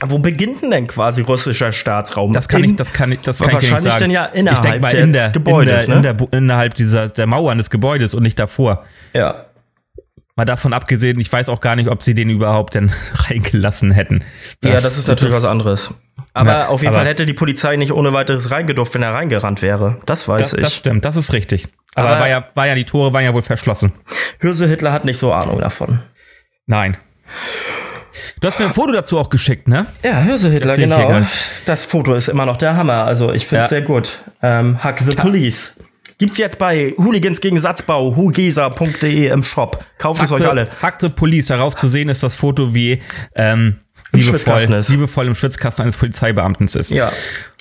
[0.02, 2.32] Wo beginnt denn, denn quasi russischer Staatsraum?
[2.32, 4.00] Das kann Im- ich, das kann ich, das kann ich dir nicht wahrscheinlich sagen.
[4.02, 6.18] dann ja innerhalb mal des in der, Gebäudes, in der, ne?
[6.20, 8.84] in der, innerhalb dieser der Mauern des Gebäudes und nicht davor.
[9.12, 9.46] Ja.
[10.36, 14.24] Mal davon abgesehen, ich weiß auch gar nicht, ob sie den überhaupt denn reingelassen hätten.
[14.64, 15.94] ja, das ist natürlich was anderes.
[16.32, 19.14] Aber Ja, auf jeden aber- Fall hätte die Polizei nicht ohne weiteres reingedurft, wenn er
[19.14, 20.00] reingerannt wäre.
[20.06, 20.60] Das weiß Das, ich.
[20.60, 21.68] das stimmt, das ist richtig.
[21.94, 23.92] Aber, Aber- war, ja, war ja, die Tore waren ja wohl verschlossen.
[24.40, 26.00] Hirse Hitler hat nicht so Ahnung davon.
[26.66, 26.96] Nein.
[28.44, 29.86] Du hast mir ein Foto dazu auch geschickt, ne?
[30.02, 31.22] Ja, Hirse Hitler, Das genau.
[31.64, 33.06] Das Foto ist immer noch der Hammer.
[33.06, 33.78] Also ich finde es Ja.
[33.78, 34.18] sehr gut.
[34.42, 35.78] Ähm, Hack the Police.
[36.18, 39.82] Gibt's jetzt bei Hooligans gegen Satzbau, hugesa.de im Shop.
[39.96, 40.68] Kauft es euch alle.
[40.82, 41.46] Hack the Police.
[41.46, 43.00] Darauf zu sehen ist das Foto, wie
[43.34, 43.78] ähm,
[44.12, 44.90] liebevoll, Schwitzkasten ist.
[44.90, 46.90] liebevoll im Schwitzkasten eines Polizeibeamten ist.
[46.90, 47.12] Ja,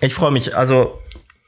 [0.01, 0.57] ich freue mich.
[0.57, 0.99] Also,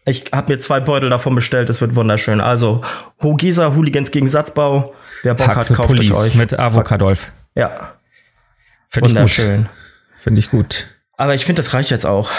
[0.05, 1.69] ich habe mir zwei Beutel davon bestellt.
[1.69, 2.39] Es wird wunderschön.
[2.39, 2.79] Also,
[3.21, 4.93] Hogesa, Hooligans gegen Satzbau.
[5.23, 6.35] Wer Bock Hack hat, kauft Police euch.
[6.35, 7.33] mit Avocadolf.
[7.53, 7.95] Ja,
[8.95, 9.65] Finde ich gut.
[10.23, 10.87] Finde ich gut.
[11.17, 12.31] Aber ich finde, das reicht jetzt auch.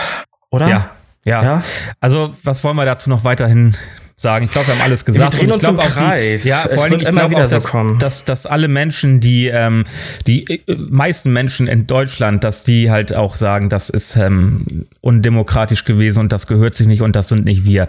[0.50, 0.68] Oder?
[0.68, 0.90] Ja,
[1.24, 1.42] ja.
[1.42, 1.62] Ja?
[2.00, 3.74] Also, was wollen wir dazu noch weiterhin
[4.16, 4.44] sagen?
[4.44, 5.34] Ich glaube, wir haben alles gesagt.
[5.34, 6.44] drehen Und ich uns im auch die- Kreis.
[6.44, 7.98] ja, Es vor allem, wird ich immer wieder auch, so dass, kommen.
[7.98, 9.84] Dass, dass alle Menschen, die, ähm,
[10.26, 15.84] die äh, meisten Menschen in Deutschland, dass die halt auch sagen, das ist ähm, undemokratisch
[15.84, 17.88] gewesen und das gehört sich nicht und das sind nicht wir.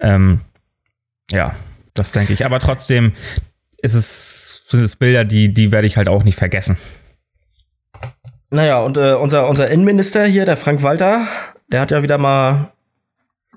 [0.00, 0.40] Ähm,
[1.30, 1.54] ja,
[1.94, 2.44] das denke ich.
[2.44, 3.12] Aber trotzdem
[3.82, 6.76] ist es, sind es Bilder, die, die werde ich halt auch nicht vergessen.
[8.50, 11.26] Naja, und äh, unser, unser Innenminister hier, der Frank Walter,
[11.70, 12.72] der hat ja wieder mal.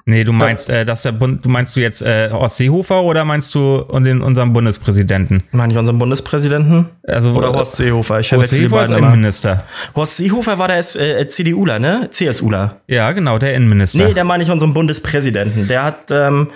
[0.06, 3.23] Nee, du meinst, äh, dass der Bund, du meinst du jetzt äh, Horst Seehofer oder
[3.23, 5.43] meinst du und den, unseren Bundespräsidenten?
[5.51, 6.89] Meine ich unseren Bundespräsidenten?
[7.08, 8.19] Also, Oder Horst Seehofer?
[8.19, 8.91] Ich Horst Seehofer ist.
[8.91, 9.63] Innenminister.
[9.95, 12.10] Horst Seehofer war der S äh, CDUler, ne?
[12.12, 12.82] CSUler.
[12.88, 14.06] Ja, genau, der Innenminister.
[14.06, 15.69] Nee, der meine ich unseren Bundespräsidenten.
[15.69, 16.49] Der hat, ähm,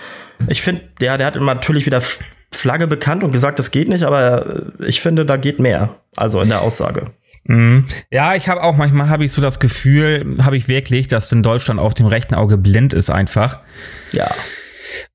[0.49, 2.01] ich finde, der, der hat natürlich wieder
[2.51, 4.45] Flagge bekannt und gesagt, das geht nicht, aber
[4.79, 5.95] äh, ich finde, da geht mehr.
[6.17, 7.11] Also in der Aussage.
[7.47, 7.85] Mhm.
[8.11, 11.41] Ja, ich habe auch manchmal habe ich so das Gefühl, habe ich wirklich, dass in
[11.41, 13.59] Deutschland auf dem rechten Auge blind ist einfach.
[14.11, 14.27] Ja.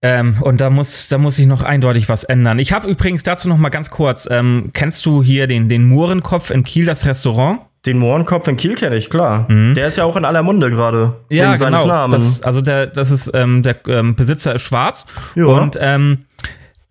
[0.03, 2.59] Ähm, und da muss, da muss sich noch eindeutig was ändern.
[2.59, 6.51] Ich habe übrigens dazu noch mal ganz kurz, ähm, kennst du hier den, den Mohrenkopf
[6.51, 7.61] in Kiel, das Restaurant?
[7.87, 9.47] Den Mohrenkopf in Kiel kenne ich, klar.
[9.49, 11.17] Der ist ja auch in aller Munde gerade.
[11.29, 12.25] wegen seines Namens.
[12.25, 12.29] Mhm.
[12.29, 15.47] Das, also der, das ist, ähm, der ähm, Besitzer ist schwarz Ja.
[15.47, 16.27] und ähm,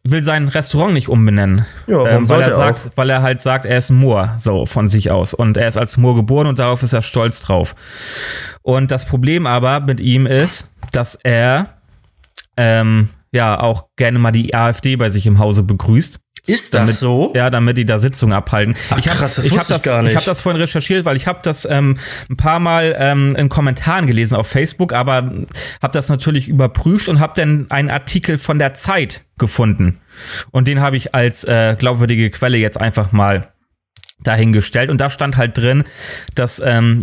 [0.03, 1.65] will sein Restaurant nicht umbenennen.
[1.87, 4.65] Ja, warum ähm, weil, er sagt, weil er halt sagt, er ist ein Moor, so
[4.65, 5.33] von sich aus.
[5.33, 7.75] Und er ist als Moor geboren und darauf ist er stolz drauf.
[8.61, 11.67] Und das Problem aber mit ihm ist, dass er
[12.57, 16.19] ähm, ja auch gerne mal die AfD bei sich im Hause begrüßt.
[16.47, 17.31] Ist das damit, so?
[17.35, 18.75] Ja, damit die da Sitzungen abhalten.
[18.97, 20.11] ich hab, krass, das ich hab wusste ich das, gar nicht.
[20.11, 21.97] Ich habe das vorhin recherchiert, weil ich habe das ähm,
[22.29, 25.31] ein paar Mal ähm, in Kommentaren gelesen auf Facebook, aber
[25.81, 29.99] habe das natürlich überprüft und habe dann einen Artikel von der Zeit gefunden.
[30.51, 33.50] Und den habe ich als äh, glaubwürdige Quelle jetzt einfach mal
[34.23, 34.89] dahingestellt.
[34.89, 35.83] Und da stand halt drin,
[36.35, 37.01] dass ähm,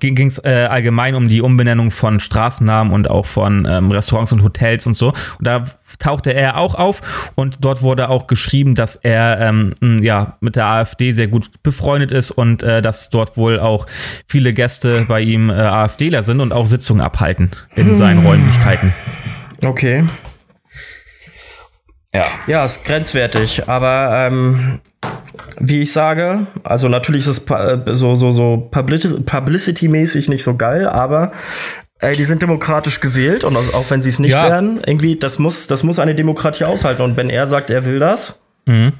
[0.00, 4.42] ging es äh, allgemein um die Umbenennung von Straßennamen und auch von ähm, Restaurants und
[4.42, 5.08] Hotels und so.
[5.08, 5.64] Und da
[5.98, 10.66] tauchte er auch auf und dort wurde auch geschrieben, dass er ähm, ja mit der
[10.66, 13.86] AfD sehr gut befreundet ist und äh, dass dort wohl auch
[14.26, 18.92] viele Gäste bei ihm äh, AfDler sind und auch Sitzungen abhalten in seinen Räumlichkeiten.
[19.64, 20.04] Okay.
[22.16, 22.24] Ja.
[22.46, 24.80] Ja, ist grenzwertig, aber ähm,
[25.58, 30.56] wie ich sage, also natürlich ist es äh, so, so, so Publici- Publicity-mäßig nicht so
[30.56, 31.32] geil, aber
[31.98, 34.48] ey, die sind demokratisch gewählt und auch wenn sie es nicht Ja.
[34.48, 37.02] werden, irgendwie, das muss, das muss eine Demokratie aushalten.
[37.02, 38.92] Und wenn er sagt, er will das, Mhm.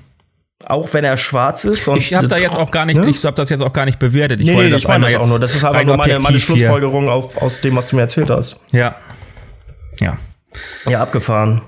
[0.64, 3.08] auch wenn er schwarz ist und Ich habe da jetzt auch gar nicht, Ne?
[3.10, 4.40] ich habe das jetzt auch gar nicht bewertet.
[4.40, 5.40] Ich Nee, wollte nee, das ich einmal das auch jetzt nur.
[5.40, 8.30] Das ist einfach rein nur meine, meine Schlussfolgerung auf, aus dem, was du mir erzählt
[8.30, 8.60] hast.
[8.72, 8.94] Ja.
[10.00, 10.16] Ja.
[10.86, 11.62] Ja, abgefahren.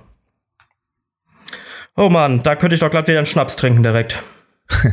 [1.98, 4.22] Oh Mann, da könnte ich doch glatt wieder einen Schnaps trinken direkt.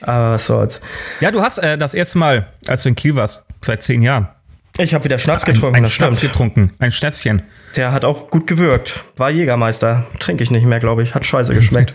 [0.00, 0.80] Aber was soll's.
[1.20, 4.28] Ja, du hast äh, das erste Mal, als du in Kiel warst, seit zehn Jahren.
[4.76, 6.32] Ich habe wieder Schnaps Ein, getrunken, ein das Schnaps stimmt.
[6.32, 6.72] getrunken.
[6.80, 7.42] Ein Schnäpschen.
[7.76, 9.04] Der hat auch gut gewirkt.
[9.16, 10.04] War Jägermeister.
[10.18, 11.14] Trinke ich nicht mehr, glaube ich.
[11.14, 11.94] Hat scheiße geschmeckt.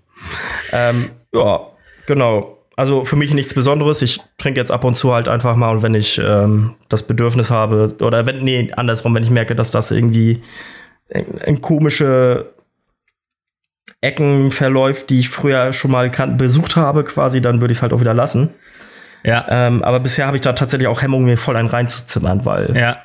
[0.72, 1.60] ähm, ja,
[2.06, 2.58] genau.
[2.76, 4.02] Also für mich nichts Besonderes.
[4.02, 7.50] Ich trinke jetzt ab und zu halt einfach mal und wenn ich ähm, das Bedürfnis
[7.50, 10.42] habe, oder wenn, nee, andersrum, wenn ich merke, dass das irgendwie
[11.08, 12.52] in, in komische
[14.00, 17.92] Ecken verläuft, die ich früher schon mal besucht habe, quasi, dann würde ich es halt
[17.92, 18.50] auch wieder lassen.
[19.24, 19.44] Ja.
[19.48, 22.98] Ähm, aber bisher habe ich da tatsächlich auch Hemmung, mir voll einen reinzuzimmern, weil Ja.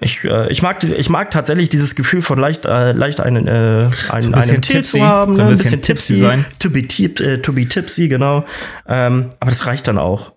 [0.00, 3.48] ich, äh, ich, mag, diese- ich mag tatsächlich dieses Gefühl von leicht, äh, leicht einen,
[3.48, 5.48] äh, einen, ein bisschen einen Tipp zu haben, so ne?
[5.48, 6.44] ein bisschen tipsy sein.
[6.60, 8.44] To be, tip, äh, to be tipsy, genau.
[8.86, 10.32] Ähm, aber das reicht dann auch.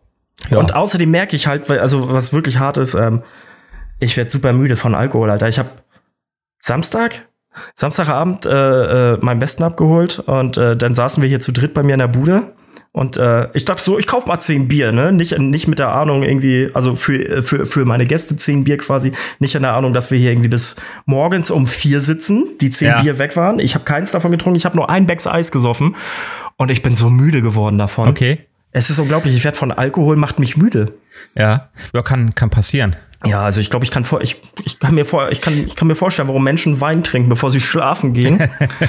[0.49, 0.57] Ja.
[0.57, 3.21] Und außerdem merke ich halt, also was wirklich hart ist, ähm,
[3.99, 5.47] ich werde super müde von Alkohol, Alter.
[5.47, 5.69] Ich habe
[6.59, 7.27] Samstag,
[7.75, 11.83] Samstagabend äh, äh, meinen Besten abgeholt und äh, dann saßen wir hier zu dritt bei
[11.83, 12.53] mir in der Bude.
[12.91, 15.11] Und äh, ich dachte so, ich kauf mal zehn Bier, ne?
[15.11, 19.11] Nicht, nicht mit der Ahnung irgendwie, also für, für, für meine Gäste zehn Bier quasi,
[19.37, 22.87] nicht in der Ahnung, dass wir hier irgendwie bis morgens um vier sitzen, die zehn
[22.87, 23.01] Ja.
[23.01, 23.59] Bier weg waren.
[23.59, 25.95] Ich habe keins davon getrunken, ich habe nur ein Becks Eis gesoffen
[26.55, 28.07] und ich bin so müde geworden davon.
[28.09, 28.39] Okay.
[28.71, 30.93] Es ist unglaublich, ich werde von Alkohol, macht mich müde.
[31.35, 31.69] Ja.
[31.93, 32.95] Ja, kann, kann passieren.
[33.25, 35.75] Ja, also ich glaube, ich kann vor, ich, ich kann mir vor, ich kann, ich
[35.75, 38.47] kann mir vorstellen, warum Menschen Wein trinken, bevor sie schlafen gehen.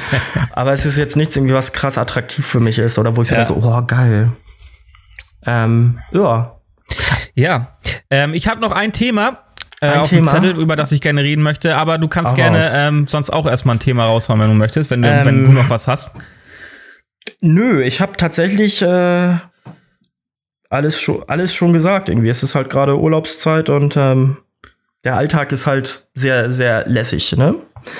[0.53, 3.29] Aber es ist jetzt nichts irgendwie, was krass attraktiv für mich ist oder wo ich
[3.29, 3.45] so Ja.
[3.45, 4.33] denke, oh geil.
[5.47, 6.57] Ähm, ja.
[7.35, 7.79] Ja.
[8.11, 9.39] Ähm, ich habe noch ein Thema.
[9.81, 10.33] Äh, Ein auf Thema?
[10.33, 13.31] dem Zettel, über das ich gerne reden möchte, aber du kannst Hau gerne ähm, sonst
[13.31, 15.87] auch erstmal ein Thema raushauen, wenn du möchtest, wenn du, Ähm, wenn du noch was
[15.87, 16.11] hast.
[17.41, 19.37] Nö, ich habe tatsächlich äh,
[20.69, 22.09] alles schon, alles schon gesagt.
[22.09, 24.39] Irgendwie, es ist halt gerade Urlaubszeit und ähm,
[25.05, 27.55] der Alltag ist halt sehr, sehr lässig, ne?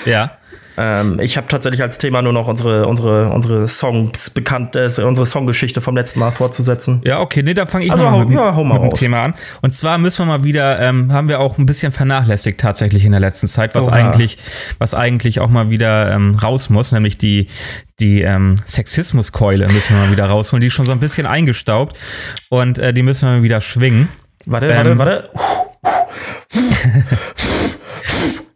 [0.05, 0.31] Ja.
[0.79, 5.25] Ähm, ich habe tatsächlich als Thema nur noch unsere, unsere, unsere Songs bekannt, äh, unsere
[5.25, 7.01] Songgeschichte vom letzten Mal fortzusetzen.
[7.03, 8.89] Ja, okay, nee, dann fange ich Also mal mit, ja, mit dem.
[8.93, 9.33] Thema an.
[9.61, 13.11] Und zwar müssen wir mal wieder, ähm, haben wir auch ein bisschen vernachlässigt tatsächlich in
[13.11, 14.37] der letzten Zeit, was eigentlich,
[14.77, 17.47] was eigentlich auch mal wieder ähm, raus muss, nämlich die,
[17.99, 20.61] die ähm, Sexismuskeule müssen wir mal wieder rausholen.
[20.61, 21.97] Die ist schon so ein bisschen eingestaubt
[22.47, 24.07] und äh, die müssen wir mal wieder schwingen.
[24.45, 24.97] Warte, Ähm.
[24.97, 25.29] warte, warte.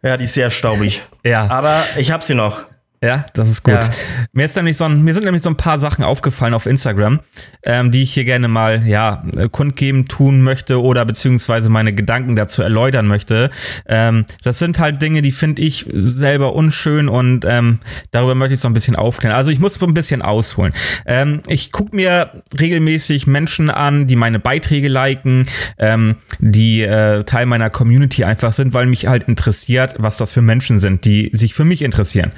[0.04, 1.02] ja, die ist sehr staubig.
[1.24, 1.48] Ja.
[1.50, 2.66] Aber ich hab sie noch.
[3.04, 3.74] Ja, das ist gut.
[3.74, 3.90] Ja.
[4.32, 7.20] Mir, ist nämlich so ein, mir sind nämlich so ein paar Sachen aufgefallen auf Instagram,
[7.62, 12.34] ähm, die ich hier gerne mal ja, äh, kundgeben tun möchte oder beziehungsweise meine Gedanken
[12.34, 13.50] dazu erläutern möchte.
[13.86, 18.60] Ähm, das sind halt Dinge, die finde ich selber unschön und ähm, darüber möchte ich
[18.60, 19.36] so ein bisschen aufklären.
[19.36, 20.72] Also ich muss so ein bisschen ausholen.
[21.04, 25.46] Ähm, ich gucke mir regelmäßig Menschen an, die meine Beiträge liken,
[25.78, 30.40] ähm, die äh, Teil meiner Community einfach sind, weil mich halt interessiert, was das für
[30.40, 32.32] Menschen sind, die sich für mich interessieren.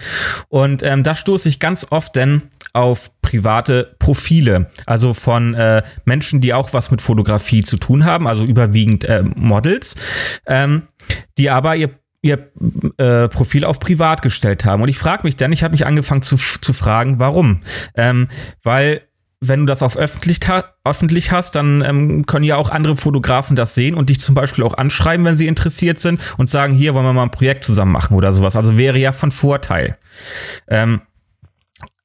[0.48, 2.42] Und ähm, da stoße ich ganz oft denn
[2.72, 8.26] auf private Profile, also von äh, Menschen, die auch was mit Fotografie zu tun haben,
[8.26, 9.96] also überwiegend äh, Models,
[10.46, 10.84] ähm,
[11.36, 11.90] die aber ihr
[12.22, 12.50] ihr
[12.96, 14.82] äh, Profil auf privat gestellt haben.
[14.82, 17.60] Und ich frage mich dann, ich habe mich angefangen zu, zu fragen, warum?
[17.94, 18.28] Ähm,
[18.64, 19.02] weil
[19.40, 20.40] wenn du das auf öffentlich,
[20.84, 24.64] öffentlich hast, dann ähm, können ja auch andere Fotografen das sehen und dich zum Beispiel
[24.64, 27.92] auch anschreiben, wenn sie interessiert sind und sagen, hier wollen wir mal ein Projekt zusammen
[27.92, 28.56] machen oder sowas.
[28.56, 29.98] Also wäre ja von Vorteil.
[30.68, 31.02] Ähm,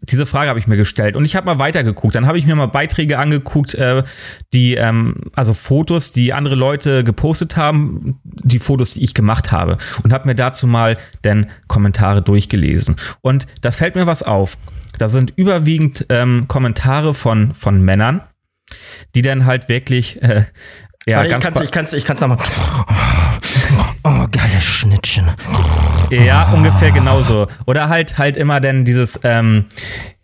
[0.04, 2.15] diese Frage habe ich mir gestellt und ich habe mal weitergeguckt.
[2.15, 4.04] Dann habe ich mir mal Beiträge angeguckt, äh,
[4.52, 9.78] die, ähm, also Fotos, die andere Leute gepostet haben, die Fotos, die ich gemacht habe
[10.04, 12.96] und habe mir dazu mal dann Kommentare durchgelesen.
[13.22, 14.58] Und da fällt mir was auf.
[14.97, 18.21] Da sind überwiegend ähm, Kommentare von, von Männern,
[19.15, 20.45] die dann halt wirklich, äh,
[21.06, 22.38] ja, Warte, ich ganz kann's, ich kann's, ich kann's nochmal.
[24.04, 25.30] Oh, geile Schnittchen.
[26.10, 27.47] Ja, ungefähr genauso.
[27.67, 29.65] Oder halt halt immer denn dieses, ähm,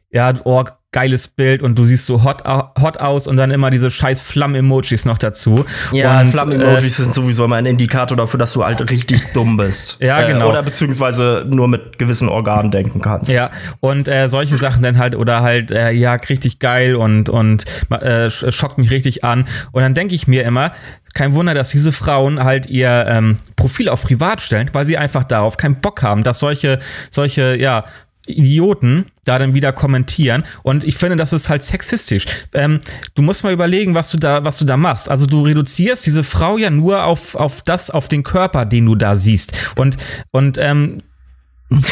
[0.09, 3.91] ja, oh, geiles Bild und du siehst so hot, hot aus und dann immer diese
[3.91, 5.65] scheiß Flammen-Emojis noch dazu.
[5.91, 9.97] Ja, Flammen-Emojis sind sowieso immer ein Indikator dafür, dass du halt richtig dumm bist.
[10.07, 10.49] Ja, Äh, genau.
[10.49, 13.29] Oder beziehungsweise nur mit gewissen Organen denken kannst.
[13.29, 17.29] Äh, ja, und äh, solche Sachen dann halt, oder halt, äh, ja, richtig geil und,
[17.29, 19.45] und äh, sch- schockt mich richtig an.
[19.73, 20.71] Und dann denke ich mir immer,
[21.13, 25.23] kein Wunder, dass diese Frauen halt ihr ähm, Profil auf privat stellen, weil sie einfach
[25.25, 26.79] darauf keinen Bock haben, dass solche,
[27.11, 27.83] solche, ja,
[28.27, 32.25] Idioten da dann wieder kommentieren und ich finde, das ist halt sexistisch.
[32.53, 32.79] Ähm,
[33.15, 35.09] du musst mal überlegen, was du da, was du da machst.
[35.09, 38.95] Also du reduzierst diese Frau ja nur auf, auf das, auf den Körper, den du
[38.95, 39.97] da siehst und
[40.31, 40.99] und ähm,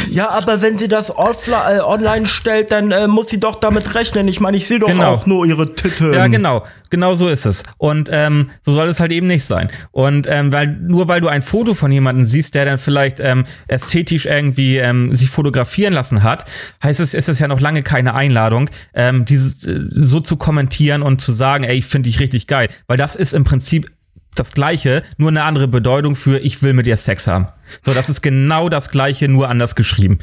[0.10, 3.94] Ja, aber wenn sie das offline, äh, online stellt, dann äh, muss sie doch damit
[3.94, 4.26] rechnen.
[4.30, 5.14] Ich meine, ich sehe doch Genau.
[5.14, 6.14] auch nur ihre Titten.
[6.14, 6.64] Ja, genau.
[6.90, 7.64] Genau so ist es.
[7.78, 9.68] Und ähm, so soll es halt eben nicht sein.
[9.92, 13.44] Und ähm, weil nur weil du ein Foto von jemandem siehst, der dann vielleicht ähm,
[13.68, 16.46] ästhetisch irgendwie ähm, sich fotografieren lassen hat,
[16.82, 21.02] heißt es, ist es ja noch lange keine Einladung, ähm, dieses äh, so zu kommentieren
[21.02, 22.70] und zu sagen, ey, ich finde dich richtig geil.
[22.88, 23.92] Weil das ist im Prinzip
[24.36, 27.48] das Gleiche, nur eine andere Bedeutung für ich will mit ihr Sex haben.
[27.82, 30.20] So, das ist genau das Gleiche, nur anders geschrieben.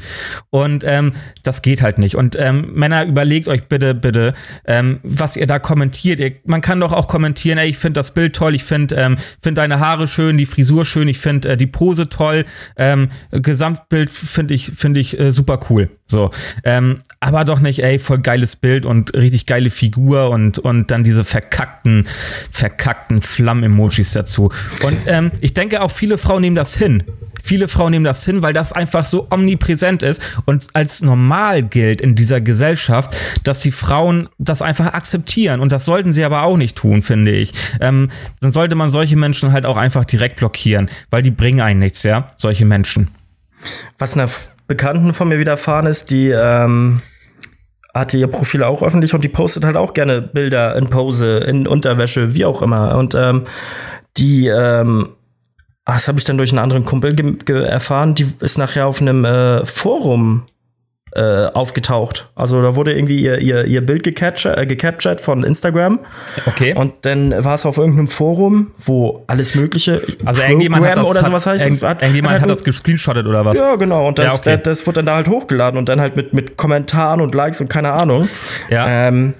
[0.49, 2.15] Und ähm, das geht halt nicht.
[2.15, 4.33] Und ähm, Männer, überlegt euch bitte, bitte,
[4.65, 6.19] ähm, was ihr da kommentiert.
[6.19, 9.17] Ihr, man kann doch auch kommentieren, ey, ich finde das Bild toll, ich finde ähm,
[9.41, 12.45] find deine Haare schön, die Frisur schön, ich finde äh, die Pose toll,
[12.77, 15.89] ähm, Gesamtbild finde ich, finde ich äh, super cool.
[16.05, 16.31] So,
[16.63, 21.03] ähm, aber doch nicht, ey, voll geiles Bild und richtig geile Figur und, und dann
[21.03, 22.07] diese verkackten,
[22.51, 24.51] verkackten Flammen-Emojis dazu.
[24.83, 27.03] Und ähm, ich denke auch viele Frauen nehmen das hin.
[27.45, 31.99] Viele Frauen nehmen das hin, weil das einfach so omnipräsent ist und als normal gilt
[31.99, 35.59] in dieser Gesellschaft, dass die Frauen das einfach akzeptieren.
[35.59, 37.51] Und das sollten sie aber auch nicht tun, finde ich.
[37.81, 41.79] Ähm, dann sollte man solche Menschen halt auch einfach direkt blockieren, weil die bringen einen
[41.79, 43.09] nichts, ja, solche Menschen.
[43.97, 44.29] Was einer
[44.67, 47.01] Bekannten von mir widerfahren ist, die ähm,
[47.93, 51.67] hatte ihr Profil auch öffentlich und die postet halt auch gerne Bilder in Pose, in
[51.67, 52.97] Unterwäsche, wie auch immer.
[52.97, 53.43] Und ähm,
[54.15, 55.09] die ähm,
[55.85, 57.13] Ah, das habe ich dann durch einen anderen Kumpel
[57.49, 58.15] erfahren.
[58.15, 60.45] Die ist nachher auf einem äh, Forum
[61.15, 62.27] äh, aufgetaucht.
[62.35, 65.99] Also da wurde irgendwie ihr, ihr, ihr Bild gecaptured, äh, gecaptured von Instagram.
[66.47, 66.73] Okay.
[66.73, 70.01] Und dann war es auf irgendeinem Forum, wo alles Mögliche.
[70.25, 71.65] Also irgendjemand hat das, oder sowas heißt.
[71.65, 73.59] Irgend, hat, irgendjemand hat, hat, hat das gescreenshottet oder was?
[73.59, 74.07] Ja, genau.
[74.07, 74.59] Und das, ja, okay.
[74.63, 77.61] das, das wurde dann da halt hochgeladen und dann halt mit, mit Kommentaren und Likes
[77.61, 78.27] und keine Ahnung.
[78.69, 79.07] Ja.
[79.07, 79.35] Ähm,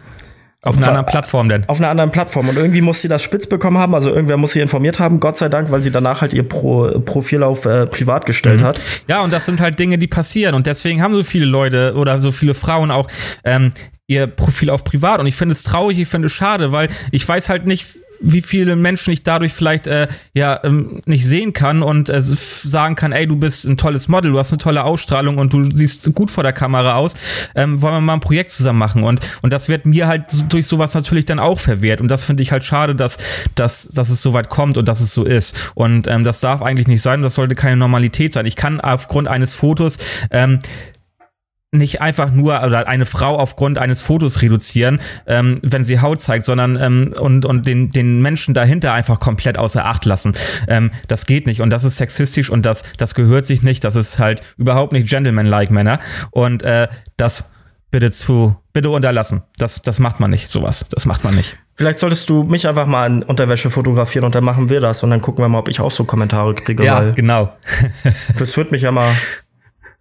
[0.63, 1.67] auf einer anderen Plattform denn?
[1.67, 2.47] Auf einer anderen Plattform.
[2.47, 5.37] Und irgendwie muss sie das spitz bekommen haben, also irgendwer muss sie informiert haben, Gott
[5.37, 8.65] sei Dank, weil sie danach halt ihr Pro Profil auf äh, privat gestellt mhm.
[8.65, 8.81] hat.
[9.07, 10.55] Ja, und das sind halt Dinge, die passieren.
[10.55, 13.07] Und deswegen haben so viele Leute oder so viele Frauen auch
[13.43, 13.71] ähm,
[14.07, 15.19] ihr Profil auf privat.
[15.19, 17.87] Und ich finde es traurig, ich finde es schade, weil ich weiß halt nicht,
[18.23, 22.95] wie viele Menschen ich dadurch vielleicht äh, ja ähm, nicht sehen kann und äh, sagen
[22.95, 26.13] kann, ey, du bist ein tolles Model, du hast eine tolle Ausstrahlung und du siehst
[26.13, 27.15] gut vor der Kamera aus,
[27.55, 29.03] ähm, wollen wir mal ein Projekt zusammen machen.
[29.03, 32.01] Und und das wird mir halt durch sowas natürlich dann auch verwehrt.
[32.01, 33.17] Und das finde ich halt schade, dass,
[33.55, 35.71] dass, dass es so weit kommt und dass es so ist.
[35.75, 38.45] Und ähm, das darf eigentlich nicht sein, das sollte keine Normalität sein.
[38.45, 39.97] Ich kann aufgrund eines Fotos
[40.31, 40.59] ähm,
[41.73, 46.45] nicht einfach nur oder eine Frau aufgrund eines Fotos reduzieren, ähm, wenn sie Haut zeigt,
[46.45, 50.33] sondern ähm, und, und den, den Menschen dahinter einfach komplett außer Acht lassen.
[50.67, 53.83] Ähm, das geht nicht und das ist sexistisch und das, das gehört sich nicht.
[53.83, 55.99] Das ist halt überhaupt nicht gentleman-like Männer
[56.31, 57.51] und äh, das
[57.93, 59.43] bitte zu, bitte unterlassen.
[59.57, 60.87] Das, das macht man nicht, sowas.
[60.89, 61.59] Das macht man nicht.
[61.75, 65.11] Vielleicht solltest du mich einfach mal in Unterwäsche fotografieren und dann machen wir das und
[65.11, 66.83] dann gucken wir mal, ob ich auch so Kommentare kriege.
[66.83, 67.53] Ja, genau.
[68.39, 69.11] das wird mich ja mal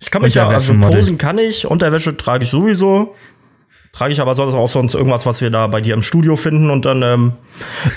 [0.02, 3.14] ich kann mich ja, also posen kann ich, Unterwäsche trage ich sowieso.
[3.92, 6.70] Trage ich aber sonst auch sonst irgendwas, was wir da bei dir im Studio finden
[6.70, 7.32] und dann, ähm,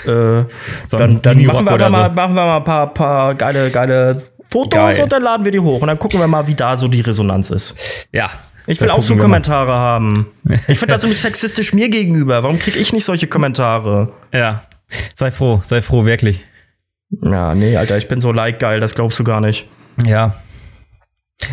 [0.04, 0.44] äh,
[0.86, 2.14] so dann, dann machen, wir einfach mal, so.
[2.14, 5.02] machen wir mal ein paar, paar geile, geile Fotos Geil.
[5.02, 7.00] und dann laden wir die hoch und dann gucken wir mal, wie da so die
[7.00, 8.08] Resonanz ist.
[8.12, 8.30] Ja.
[8.68, 9.78] Ich will auch so Kommentare mal.
[9.78, 10.26] haben.
[10.68, 12.42] Ich finde das nämlich sexistisch mir gegenüber.
[12.42, 14.12] Warum kriege ich nicht solche Kommentare?
[14.32, 14.62] Ja.
[15.14, 16.40] Sei froh, sei froh, wirklich.
[17.22, 19.66] Ja, nee, Alter, ich bin so like geil, das glaubst du gar nicht.
[20.04, 20.34] Ja,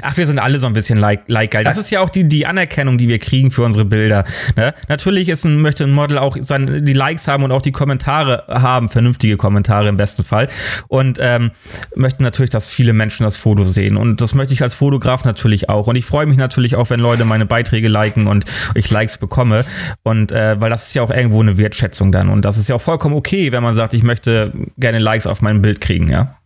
[0.01, 1.63] Ach, wir sind alle so ein bisschen like, like geil.
[1.63, 4.25] Das ist ja auch die, die Anerkennung, die wir kriegen für unsere Bilder.
[4.55, 4.73] Ne?
[4.87, 8.45] Natürlich ist ein, möchte ein Model auch seine, die Likes haben und auch die Kommentare
[8.47, 10.47] haben, vernünftige Kommentare im besten Fall.
[10.87, 11.51] Und ähm,
[11.95, 13.97] möchten natürlich, dass viele Menschen das Foto sehen.
[13.97, 15.87] Und das möchte ich als Fotograf natürlich auch.
[15.87, 19.65] Und ich freue mich natürlich auch, wenn Leute meine Beiträge liken und ich Likes bekomme.
[20.03, 22.29] Und äh, weil das ist ja auch irgendwo eine Wertschätzung dann.
[22.29, 25.41] Und das ist ja auch vollkommen okay, wenn man sagt, ich möchte gerne Likes auf
[25.41, 26.37] mein Bild kriegen, ja.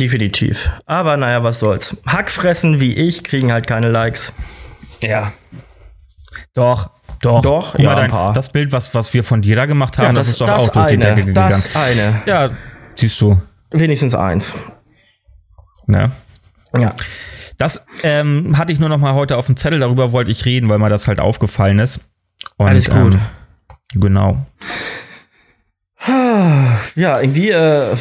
[0.00, 0.70] Definitiv.
[0.86, 1.96] Aber naja, was soll's.
[2.06, 4.32] Hackfressen wie ich kriegen halt keine Likes.
[5.00, 5.32] Ja.
[6.54, 7.42] Doch, doch.
[7.42, 10.26] Doch, ja, dein, das Bild, was, was wir von dir da gemacht haben, ja, das,
[10.26, 11.50] das, ist doch auch durch die Decke gegangen.
[11.50, 12.22] Das eine.
[12.26, 12.50] Ja,
[12.96, 13.40] siehst du.
[13.70, 14.52] Wenigstens eins.
[15.86, 16.10] Ne?
[16.76, 16.90] Ja.
[17.58, 20.68] Das ähm, hatte ich nur noch mal heute auf dem Zettel, darüber wollte ich reden,
[20.68, 22.00] weil mir das halt aufgefallen ist.
[22.56, 23.14] Und, Alles gut.
[23.14, 23.20] Ähm,
[23.94, 24.46] genau.
[26.96, 27.96] Ja, irgendwie äh,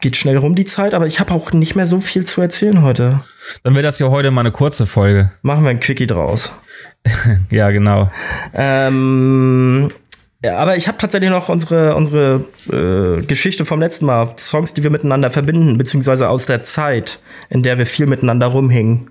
[0.00, 2.82] geht schnell rum die Zeit, aber ich habe auch nicht mehr so viel zu erzählen
[2.82, 3.20] heute.
[3.62, 5.32] Dann wäre das ja heute mal eine kurze Folge.
[5.42, 6.52] Machen wir ein Quickie draus.
[7.50, 8.10] ja, genau.
[8.54, 9.90] Ähm,
[10.44, 14.82] ja, aber ich habe tatsächlich noch unsere, unsere äh, Geschichte vom letzten Mal, Songs, die
[14.82, 19.10] wir miteinander verbinden, beziehungsweise aus der Zeit, in der wir viel miteinander rumhingen.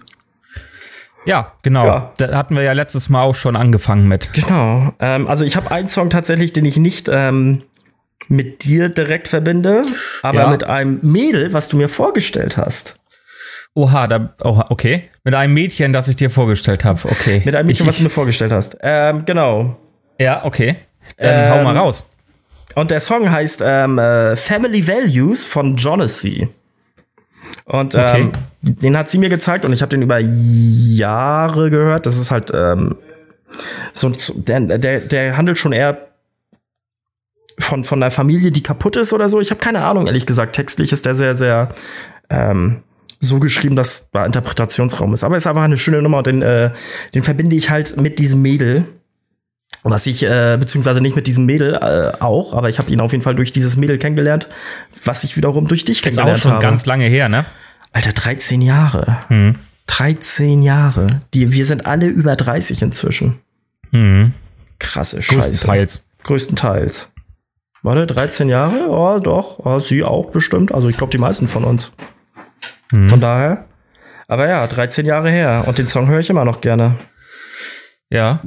[1.26, 1.86] Ja, genau.
[1.86, 2.14] Ja.
[2.18, 4.32] Da hatten wir ja letztes Mal auch schon angefangen mit.
[4.34, 4.94] Genau.
[5.00, 7.64] Ähm, also ich habe einen Song tatsächlich, den ich nicht ähm,
[8.28, 9.84] mit dir direkt verbinde,
[10.22, 10.48] aber ja.
[10.50, 12.98] mit einem Mädel, was du mir vorgestellt hast.
[13.74, 15.10] Oha, da, oha, okay.
[15.24, 17.00] Mit einem Mädchen, das ich dir vorgestellt habe.
[17.04, 17.42] Okay.
[17.44, 18.78] Mit einem Mädchen, ich, was du mir vorgestellt hast.
[18.82, 19.78] Ähm, genau.
[20.18, 20.78] Ja, okay.
[21.18, 22.08] Ähm, hau mal ähm, raus.
[22.76, 26.48] Und der Song heißt ähm, äh, Family Values von Jonassy.
[27.66, 28.22] Und okay.
[28.22, 32.06] ähm, den hat sie mir gezeigt und ich habe den über Jahre gehört.
[32.06, 32.96] Das ist halt ähm,
[33.94, 36.05] so, der, der, der handelt schon eher
[37.66, 39.42] von, von einer Familie, die kaputt ist oder so.
[39.42, 40.56] Ich habe keine Ahnung, ehrlich gesagt.
[40.56, 41.70] Textlich ist der sehr, sehr
[42.30, 42.78] ähm,
[43.20, 45.24] so geschrieben, dass da Interpretationsraum ist.
[45.24, 46.72] Aber es ist einfach eine schöne Nummer und den, äh,
[47.14, 48.86] den verbinde ich halt mit diesem Mädel.
[49.88, 53.12] Was ich, äh, beziehungsweise nicht mit diesem Mädel äh, auch, aber ich habe ihn auf
[53.12, 54.48] jeden Fall durch dieses Mädel kennengelernt,
[55.04, 56.62] was ich wiederum durch dich Ist auch kennengelernt schon habe.
[56.64, 57.46] ganz lange her, ne?
[57.92, 59.18] Alter, 13 Jahre.
[59.30, 59.58] Mhm.
[59.86, 61.22] 13 Jahre.
[61.36, 63.40] Die, wir sind alle über 30 inzwischen.
[63.92, 64.34] Mhm.
[64.80, 65.38] Krasse Scheiße.
[65.52, 66.04] Größtenteils.
[66.24, 67.12] Größtenteils.
[67.86, 68.90] Warte, 13 Jahre?
[68.90, 69.60] Oh, doch.
[69.60, 70.74] Oh, sie auch bestimmt.
[70.74, 71.92] Also ich glaube, die meisten von uns.
[72.92, 73.10] Mhm.
[73.10, 73.66] Von daher.
[74.28, 75.66] Aber ja, 13 Jahre her.
[75.68, 76.96] Und den Song höre ich immer noch gerne.
[78.12, 78.40] Ja.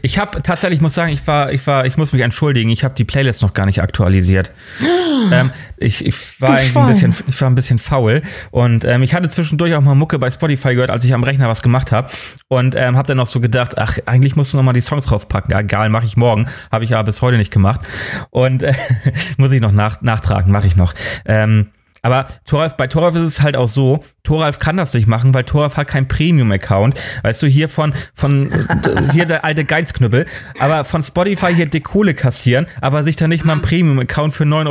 [0.00, 2.82] Ich habe tatsächlich, ich muss sagen, ich war, ich war, ich muss mich entschuldigen, ich
[2.82, 4.52] habe die Playlist noch gar nicht aktualisiert.
[5.32, 9.28] ähm, ich, ich war ein bisschen, ich war ein bisschen faul und ähm, ich hatte
[9.28, 12.10] zwischendurch auch mal Mucke bei Spotify gehört, als ich am Rechner was gemacht habe
[12.48, 15.04] und ähm, habe dann noch so gedacht, ach, eigentlich musst du noch mal die Songs
[15.04, 15.50] draufpacken.
[15.50, 17.82] Ja, egal, mache ich morgen, habe ich aber bis heute nicht gemacht
[18.30, 18.72] und äh,
[19.36, 20.94] muss ich noch nach, nachtragen, mache ich noch.
[21.26, 21.68] Ähm,
[22.02, 25.44] aber Thoralf, bei Thoralf ist es halt auch so, Thoralf kann das nicht machen, weil
[25.44, 27.00] Thoralf hat keinen Premium-Account.
[27.22, 30.26] Weißt du, hier von, von äh, hier der alte Geizknüppel,
[30.58, 34.44] aber von Spotify hier dick Kohle kassieren, aber sich dann nicht mal einen Premium-Account für
[34.44, 34.68] 9,99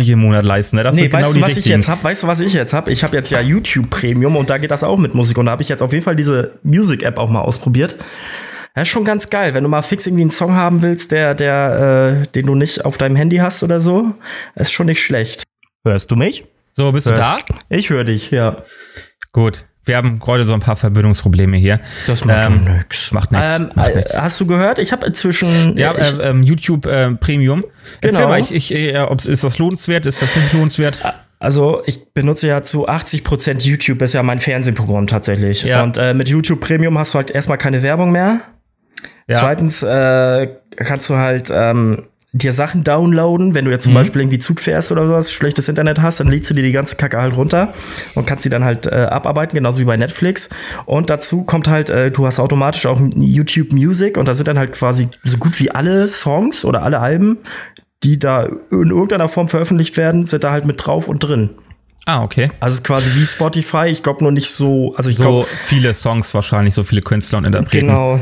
[0.00, 0.76] Euro im Monat leisten.
[0.76, 0.82] Ne?
[0.82, 1.76] Das Nee, genau weißt die du, was ich richtigen.
[1.80, 2.04] jetzt habe?
[2.04, 2.92] Weißt du, was ich jetzt habe?
[2.92, 5.38] Ich habe jetzt ja YouTube Premium und da geht das auch mit Musik.
[5.38, 7.96] Und da habe ich jetzt auf jeden Fall diese Music-App auch mal ausprobiert.
[8.74, 11.34] Das ist schon ganz geil, wenn du mal fix irgendwie einen Song haben willst, der,
[11.34, 14.14] der, äh, den du nicht auf deinem Handy hast oder so,
[14.54, 15.44] ist schon nicht schlecht.
[15.84, 16.44] Hörst du mich?
[16.78, 17.38] So, bist du da?
[17.68, 18.62] Ich höre dich, ja.
[19.32, 19.66] Gut.
[19.84, 21.80] Wir haben heute so ein paar Verbindungsprobleme hier.
[22.06, 23.10] Das macht Ähm, nix.
[23.10, 23.58] Macht nichts.
[23.58, 24.78] Ähm, äh, hast du gehört?
[24.78, 25.76] Ich habe inzwischen.
[25.76, 27.64] Ja, ich, äh, ähm, YouTube äh, Premium.
[28.00, 28.28] Erzähl Genau.
[28.28, 30.06] mal, ich, ich, äh, ist das lohnenswert?
[30.06, 31.00] Ist das nicht lohnenswert?
[31.40, 35.64] Also ich benutze ja zu 80% YouTube, ist ja mein Fernsehprogramm tatsächlich.
[35.64, 35.82] Ja.
[35.82, 38.42] Und äh, mit YouTube Premium hast du halt erstmal keine Werbung mehr.
[39.26, 39.34] Ja.
[39.40, 43.96] Zweitens äh, kannst du halt ähm, dir Sachen downloaden, wenn du jetzt zum Mhm.
[43.98, 46.96] Beispiel irgendwie Zug fährst oder sowas, schlechtes Internet hast, dann lädst du dir die ganze
[46.96, 47.72] Kacke halt runter
[48.14, 50.50] und kannst sie dann halt äh, abarbeiten, genauso wie bei Netflix.
[50.84, 54.58] Und dazu kommt halt, äh, du hast automatisch auch YouTube Music und da sind dann
[54.58, 57.38] halt quasi so gut wie alle Songs oder alle Alben,
[58.04, 61.50] die da in irgendeiner Form veröffentlicht werden, sind da halt mit drauf und drin.
[62.06, 62.48] Ah, okay.
[62.60, 66.32] Also quasi wie Spotify, ich glaube nur nicht so, also ich So glaube viele Songs
[66.32, 67.86] wahrscheinlich, so viele Künstler und Interpreten.
[67.88, 68.18] genau.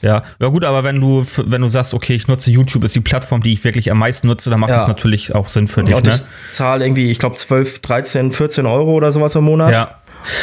[0.00, 3.00] Ja, ja gut, aber wenn du wenn du sagst, okay, ich nutze YouTube, ist die
[3.00, 4.80] Plattform, die ich wirklich am meisten nutze, dann macht Ja.
[4.80, 6.14] es natürlich auch Sinn für dich, Und ne?
[6.14, 9.72] ich zahle irgendwie, ich glaube 12, 13, 14 Euro oder sowas im Monat.
[9.72, 9.98] Ja.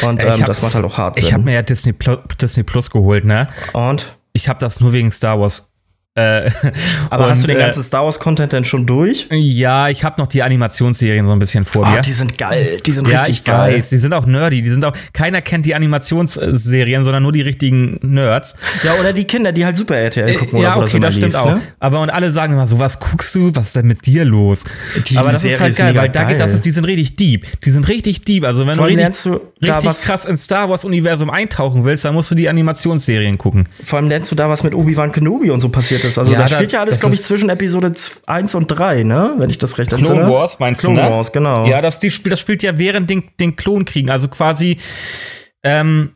[0.08, 1.24] Und ähm, hab- das macht halt auch hart Sinn.
[1.26, 3.48] Ich habe mir ja Disney Plus, Disney Plus geholt, ne?
[3.72, 4.14] und?
[4.32, 5.68] Ich habe das nur wegen Star Wars.
[6.16, 6.48] Äh,
[7.10, 9.26] Aber hast du den äh, ganzen Star Wars Content denn schon durch?
[9.32, 12.00] Ja, ich habe noch die Animationsserien so ein bisschen vor Ah, mir.
[12.02, 12.76] die sind geil.
[12.86, 13.74] Die sind ja, richtig ich geil.
[13.74, 17.40] weiß, die sind auch nerdy, die sind auch keiner kennt die Animationsserien, sondern nur die
[17.42, 18.54] richtigen Nerds.
[18.84, 21.06] Ja, oder die Kinder, die halt Super RTL gucken ja, oder wo das okay, immer
[21.06, 21.54] das stimmt lief, auch.
[21.56, 21.60] Ne?
[21.80, 23.50] Aber und alle sagen immer so, was guckst du?
[23.56, 24.62] Was ist denn mit dir los?
[25.08, 27.16] Die Aber das Serie ist halt geil, weil da geht das ist, die sind richtig
[27.16, 27.44] deep.
[27.62, 28.44] Die sind richtig deep.
[28.44, 32.14] Also wenn Vor du richtig, du richtig krass ins Star Wars Universum eintauchen willst, dann
[32.14, 33.68] musst du die Animationsserien gucken.
[33.82, 36.18] Vor allem lernst du da, was mit Obi-Wan Kenobi und so passiert ist.
[36.18, 37.92] Also Ja, das da- spielt ja alles, glaube ich, zwischen Episode
[38.26, 39.34] 1 und 3, ne?
[39.38, 40.30] Wenn ich das recht Clone entsinne.
[40.30, 41.10] Wars meinst Clone du, ne?
[41.10, 41.66] Wars, genau.
[41.66, 44.78] Ja, das, die, spielt- das spielt ja während den, den Klonkriegen, also quasi
[45.62, 46.12] ähm,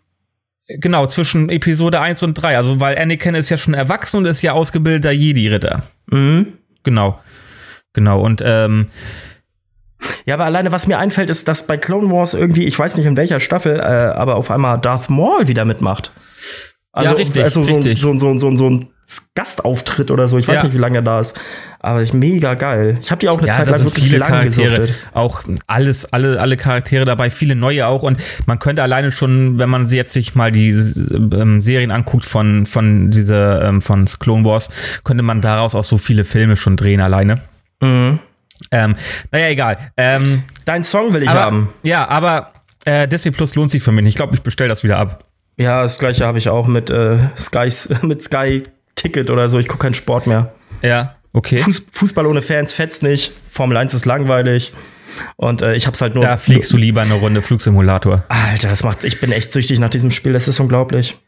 [0.69, 2.57] genau zwischen Episode 1 und 3.
[2.57, 5.83] Also weil Anakin ist ja schon erwachsen und ist ja ausgebildeter Jedi-Ritter.
[6.11, 6.55] Mhm.
[6.85, 7.19] Genau.
[7.95, 8.21] Genau.
[8.21, 8.89] Und ähm,
[10.27, 13.07] Ja, aber alleine, was mir einfällt, ist, dass bei Clone Wars irgendwie, ich weiß nicht
[13.07, 16.13] in welcher Staffel, äh, aber auf einmal Darth Maul wieder mitmacht.
[16.93, 18.01] Also, Ja, richtig, also so, richtig.
[18.01, 18.89] So, so, so, so ein
[19.35, 20.37] Gastauftritt oder so.
[20.39, 20.65] Ich weiß Ja.
[20.65, 21.39] nicht, wie lange er da ist.
[21.81, 22.99] Aber ich mega geil.
[23.01, 25.09] Ich habe die auch eine ja, Zeit lang wirklich viele lange Charaktere, gesuchtet.
[25.15, 29.71] auch alles, alle, alle Charaktere dabei, viele neue auch und man könnte alleine schon, wenn
[29.71, 34.45] man sie jetzt sich mal die ähm, Serien anguckt von von dieser ähm, von Clone
[34.45, 34.71] Wars,
[35.05, 37.41] könnte man daraus auch so viele Filme schon drehen alleine.
[37.81, 38.19] Mhm.
[38.73, 38.97] Ähm,
[39.31, 39.79] naja, egal.
[39.97, 41.69] Ähm, Dein Song will ich aber, haben.
[41.85, 42.53] Ja, aber
[42.85, 44.05] äh, Disney Plus lohnt sich für mich.
[44.07, 45.23] Ich glaube, ich bestelle das wieder ab.
[45.57, 47.69] Ja, das gleiche habe ich auch mit äh, Sky,
[48.03, 48.65] mit Sky
[48.99, 49.59] Ticket oder so.
[49.59, 50.53] Ich gucke keinen Sport mehr.
[50.83, 51.57] Ja, okay.
[51.57, 53.33] Fuß, Fußball ohne Fans fetzt nicht.
[53.51, 54.73] Formel 1 ist langweilig.
[55.37, 56.25] Und äh, ich hab's halt nur.
[56.25, 58.25] Da fliegst du lieber eine Runde Flugsimulator.
[58.29, 59.05] Alter, das macht.
[59.05, 60.33] Ich bin echt süchtig nach diesem Spiel.
[60.33, 61.19] Das ist unglaublich.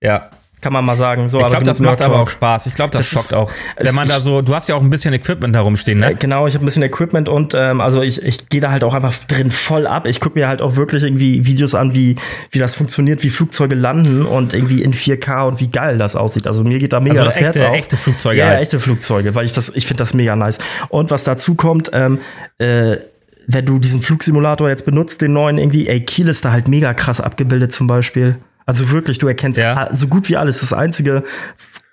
[0.00, 0.30] Ja.
[0.66, 1.28] Kann man mal sagen.
[1.28, 2.66] So, Ich glaube, das macht aber auch Spaß.
[2.66, 3.52] Ich glaube, das, Das ist- schockt auch.
[3.76, 6.16] es- Wenn man da so, du hast ja auch ein bisschen Equipment da rumstehen, ne?
[6.18, 8.94] Genau, ich habe ein bisschen Equipment und ähm, also ich, ich gehe da halt auch
[8.94, 10.08] einfach drin voll ab.
[10.08, 12.16] Ich gucke mir halt auch wirklich irgendwie Videos an, wie,
[12.50, 16.48] wie das funktioniert, wie Flugzeuge landen und irgendwie in 4K und wie geil das aussieht.
[16.48, 17.76] Also mir geht da mega Also das echte- Herz auf.
[17.76, 18.60] echte Flugzeuge Ja, halt.
[18.62, 20.58] echte Flugzeuge, weil ich das, ich finde das mega nice.
[20.88, 22.18] Und was dazu kommt, ähm,
[22.58, 22.96] äh,
[23.46, 26.92] wenn du diesen Flugsimulator jetzt benutzt, den neuen irgendwie, ey, Kiel ist da halt mega
[26.92, 28.38] krass abgebildet zum Beispiel.
[28.66, 29.88] Also wirklich, du erkennst Ja.
[29.92, 30.60] so gut wie alles.
[30.60, 31.22] Das einzige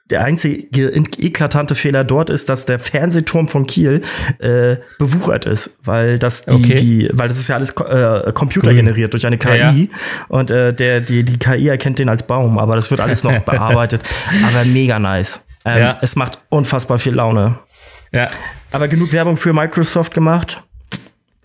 [0.10, 4.02] der einzige eklatante Fehler dort ist, dass der Fernsehturm von Kiel
[4.40, 6.76] äh, bewuchert ist, weil das die, Okay.
[6.76, 9.86] die, weil das ist ja alles äh, computergeneriert durch eine KI Ja, ja.
[10.28, 13.40] und äh, der die die KI erkennt den als Baum, aber das wird alles noch
[13.46, 14.02] bearbeitet,
[14.46, 15.46] aber mega nice.
[15.64, 16.00] Ähm, Ja.
[16.02, 17.58] Es macht unfassbar viel Laune.
[18.12, 18.28] Ja.
[18.72, 20.62] Aber genug Werbung für Microsoft gemacht.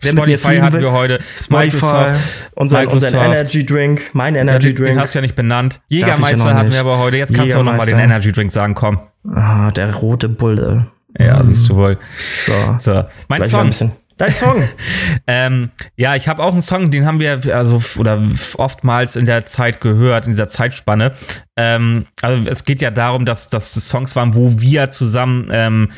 [0.01, 1.19] Wer Spotify hatten wir heute.
[1.37, 2.13] Spotify,
[2.59, 3.15] Microsoft.
[3.15, 5.01] Energy Drink, mein Ja, Energy den, den Drink.
[5.01, 5.81] hast du ja nicht benannt.
[5.89, 7.17] ja Jägermeister noch hatten wir aber heute.
[7.17, 7.99] Jetzt kannst du auch nochmal den.
[7.99, 9.01] Energy Drink sagen, komm.
[9.35, 10.87] Ah, der rote Bulle.
[11.19, 11.99] Ja, siehst du wohl.
[12.45, 12.53] So.
[12.79, 13.73] So, mein Song.
[14.19, 14.63] Dein Song.
[15.31, 18.23] Ähm, ja, ich habe auch einen Song, den haben wir also oder
[18.57, 21.13] oftmals in der Zeit gehört, in dieser Zeitspanne.
[21.57, 25.91] Ähm, also es geht ja darum, dass das Songs waren, wo wir zusammen ähm,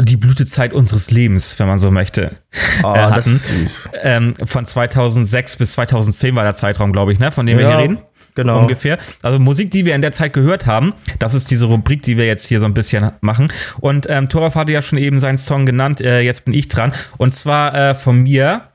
[0.00, 2.36] die Blütezeit unseres Lebens, wenn man so möchte,
[2.82, 3.90] Oh, äh, das ist süß.
[4.02, 7.78] Ähm, von 2006 bis 2010 war der Zeitraum, glaube ich, ne, von dem wir hier
[7.78, 7.98] reden.
[8.34, 8.60] genau.
[8.60, 8.98] Ungefähr.
[9.22, 12.26] Also Musik, die wir in der Zeit gehört haben, das ist diese Rubrik, die wir
[12.26, 13.50] jetzt hier so ein bisschen machen.
[13.80, 16.92] Und ähm, Toraf hatte ja schon eben seinen Song genannt, äh, jetzt bin ich dran.
[17.16, 18.68] Und zwar äh, von mir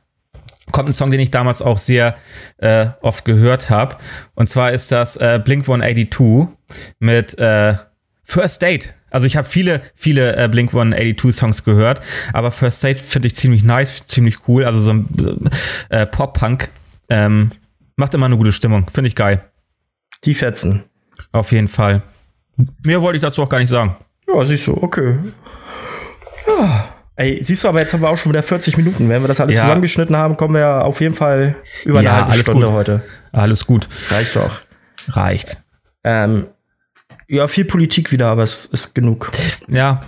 [0.71, 2.15] kommt ein Song, den ich damals auch sehr
[2.57, 3.97] äh, oft gehört habe.
[4.33, 6.47] Und zwar ist das äh, Blink 182
[6.99, 7.75] mit äh,
[8.23, 8.93] First Date.
[9.11, 12.01] Also ich habe viele, viele äh, Blink 182 Songs gehört,
[12.33, 14.65] aber First Date finde ich ziemlich nice, ziemlich cool.
[14.65, 15.49] Also so ein
[15.89, 16.69] äh, Pop-Punk.
[17.09, 17.51] Ähm,
[17.97, 18.89] macht immer eine gute Stimmung.
[18.89, 19.43] Finde ich geil.
[20.23, 20.83] Die Fetzen.
[21.33, 22.01] Auf jeden Fall.
[22.83, 23.97] Mehr wollte ich dazu auch gar nicht sagen.
[24.27, 25.17] Ja, siehst du, okay.
[26.47, 26.89] Ja.
[27.15, 29.09] Ey, siehst du, aber jetzt haben wir auch schon wieder 40 Minuten.
[29.09, 29.61] Wenn wir das alles Ja.
[29.61, 31.55] zusammengeschnitten haben, kommen wir auf jeden Fall
[31.85, 32.75] über eine Ja, halbe alles Stunde gut.
[32.75, 33.01] heute.
[33.31, 33.87] Alles gut.
[34.09, 34.61] Reicht doch.
[35.09, 35.57] Reicht.
[36.03, 36.47] Ähm,
[37.31, 39.31] ja, viel Politik wieder, aber es ist genug.
[39.67, 40.01] Ja.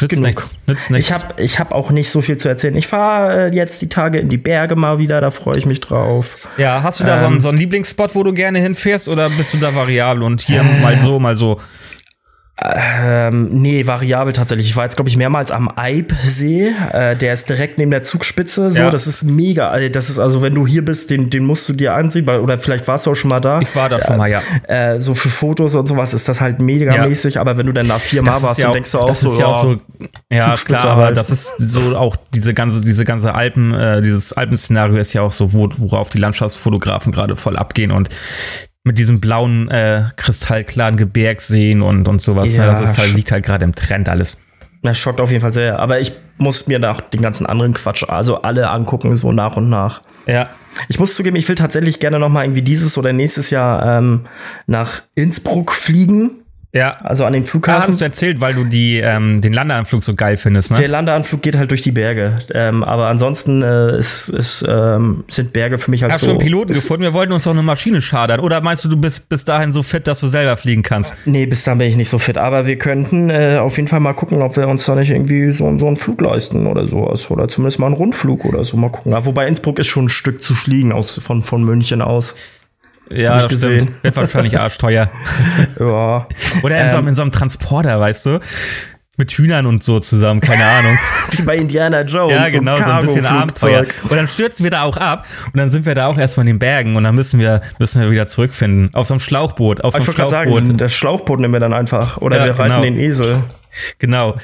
[0.00, 0.56] Nützt nichts.
[0.66, 1.08] Nützt nichts.
[1.08, 2.76] Ich habe ich hab auch nicht so viel zu erzählen.
[2.76, 5.80] Ich fahre äh, jetzt die Tage in die Berge mal wieder, da freue ich mich
[5.80, 6.36] drauf.
[6.56, 7.32] ja, hast du da so, Ähm.
[7.32, 10.62] einen, so einen Lieblingsspot, wo du gerne hinfährst oder bist du da variabel und hier
[10.62, 11.60] mal so, mal so?
[12.60, 14.66] Ähm, nee, variabel tatsächlich.
[14.68, 16.72] Ich war jetzt, glaube ich, mehrmals am Eibsee.
[16.92, 18.72] Äh, der ist direkt neben der Zugspitze.
[18.72, 18.90] So, Ja.
[18.90, 19.70] das ist mega.
[19.70, 22.40] Also, Das ist also, wenn du hier bist, den, den musst du dir ansehen, weil,
[22.40, 23.60] oder vielleicht warst du auch schon mal da.
[23.60, 24.40] Ich war da schon mal, ja.
[24.66, 27.06] Äh, so für Fotos und sowas ist das halt mega Ja.
[27.06, 27.38] mäßig.
[27.38, 29.06] Aber wenn du dann nach vier Mal Das warst, ja dann auch, denkst du auch
[29.08, 29.76] das so, ist ja auch so,
[30.30, 31.16] ja klar, aber halt.
[31.16, 35.32] das ist so auch diese ganze, diese ganze Alpen, äh, dieses Alpenszenario ist ja auch
[35.32, 38.08] so, wo, worauf die Landschaftsfotografen gerade voll abgehen und
[38.88, 42.56] mit diesem blauen, äh, kristallklaren Gebirg sehen und, und sowas.
[42.56, 44.40] Ja, ne, das ist halt, liegt halt gerade im Trend alles.
[44.82, 45.78] Das schockt auf jeden Fall sehr.
[45.78, 49.68] Aber ich muss mir nach den ganzen anderen Quatsch, also alle angucken, so nach und
[49.68, 50.02] nach.
[50.26, 50.48] Ja.
[50.88, 54.22] Ich muss zugeben, ich will tatsächlich gerne noch mal irgendwie dieses oder nächstes Jahr ähm,
[54.66, 56.42] nach Innsbruck fliegen,
[56.78, 56.96] Ja.
[57.02, 57.88] also an den Ah, Flughafen.
[57.88, 60.78] hast du erzählt, weil du die, ähm, den Landeanflug so geil findest, ne?
[60.78, 62.38] Der Landeanflug geht halt durch die Berge.
[62.54, 66.30] Ähm, aber ansonsten äh, ist, ist, ähm, sind Berge für mich halt Hast so.
[66.30, 67.02] einen Piloten gefunden?
[67.02, 68.40] Wir wollten uns doch eine Maschine schadern.
[68.40, 71.16] Oder meinst du, du bist bis dahin so fit, dass du selber fliegen kannst?
[71.24, 72.38] Nee, bis dann bin ich nicht so fit.
[72.38, 75.52] Aber wir könnten äh, auf jeden Fall mal gucken, ob wir uns da nicht irgendwie
[75.52, 77.30] so, so einen Flug leisten oder sowas.
[77.30, 78.76] Oder zumindest mal einen Rundflug oder so.
[78.76, 79.12] Mal gucken.
[79.12, 82.34] Ja, wobei Innsbruck ist schon ein Stück zu fliegen aus, von, von München aus.
[83.10, 83.80] Ja, ich das gesehen.
[83.82, 84.04] stimmt.
[84.04, 85.10] Wird wahrscheinlich arschteuer.
[85.80, 86.26] Ja.
[86.62, 87.08] Oder in, so, einem- Ähm.
[87.08, 88.40] in so einem Transporter, weißt du?
[89.20, 90.96] Mit Hühnern und so zusammen, keine Ahnung.
[91.32, 92.34] Wie bei Indiana Jones.
[92.36, 93.84] ja, genau, so ein bisschen Abenteuer.
[94.04, 96.54] Und dann stürzen wir da auch ab und dann sind wir da auch erstmal in
[96.54, 98.90] den Bergen und dann müssen wir, müssen wir wieder zurückfinden.
[98.94, 100.66] Auf so einem Schlauchboot, auf so Ich einem wollte gerade Schlauchboot.
[100.66, 102.18] sagen, das Schlauchboot nehmen wir dann einfach.
[102.18, 102.82] Oder Ja, wir reiten genau.
[102.82, 103.42] den Esel.
[103.98, 104.36] Genau.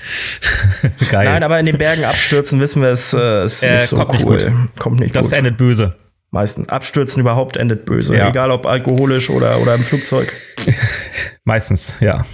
[1.11, 1.25] Geil.
[1.27, 4.13] Nein, aber in den Bergen abstürzen, wissen wir, es äh, ist Äh, nicht so kommt
[4.13, 4.39] nicht cool.
[4.39, 4.53] gut.
[4.81, 5.35] Kommt nicht das gut.
[5.35, 5.95] endet böse.
[6.35, 6.69] Meistens.
[6.69, 8.17] Abstürzen überhaupt endet böse.
[8.17, 8.29] Ja.
[8.29, 10.33] Egal ob alkoholisch oder, oder im Flugzeug.
[11.45, 12.27] Meistens, ja.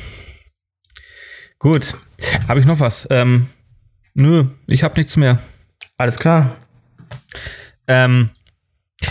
[1.58, 1.98] Gut.
[2.48, 3.06] Habe ich noch was?
[3.10, 3.48] Ähm,
[4.14, 5.38] nö, ich habe nichts mehr.
[5.98, 6.56] Alles klar.
[7.86, 8.30] Ähm,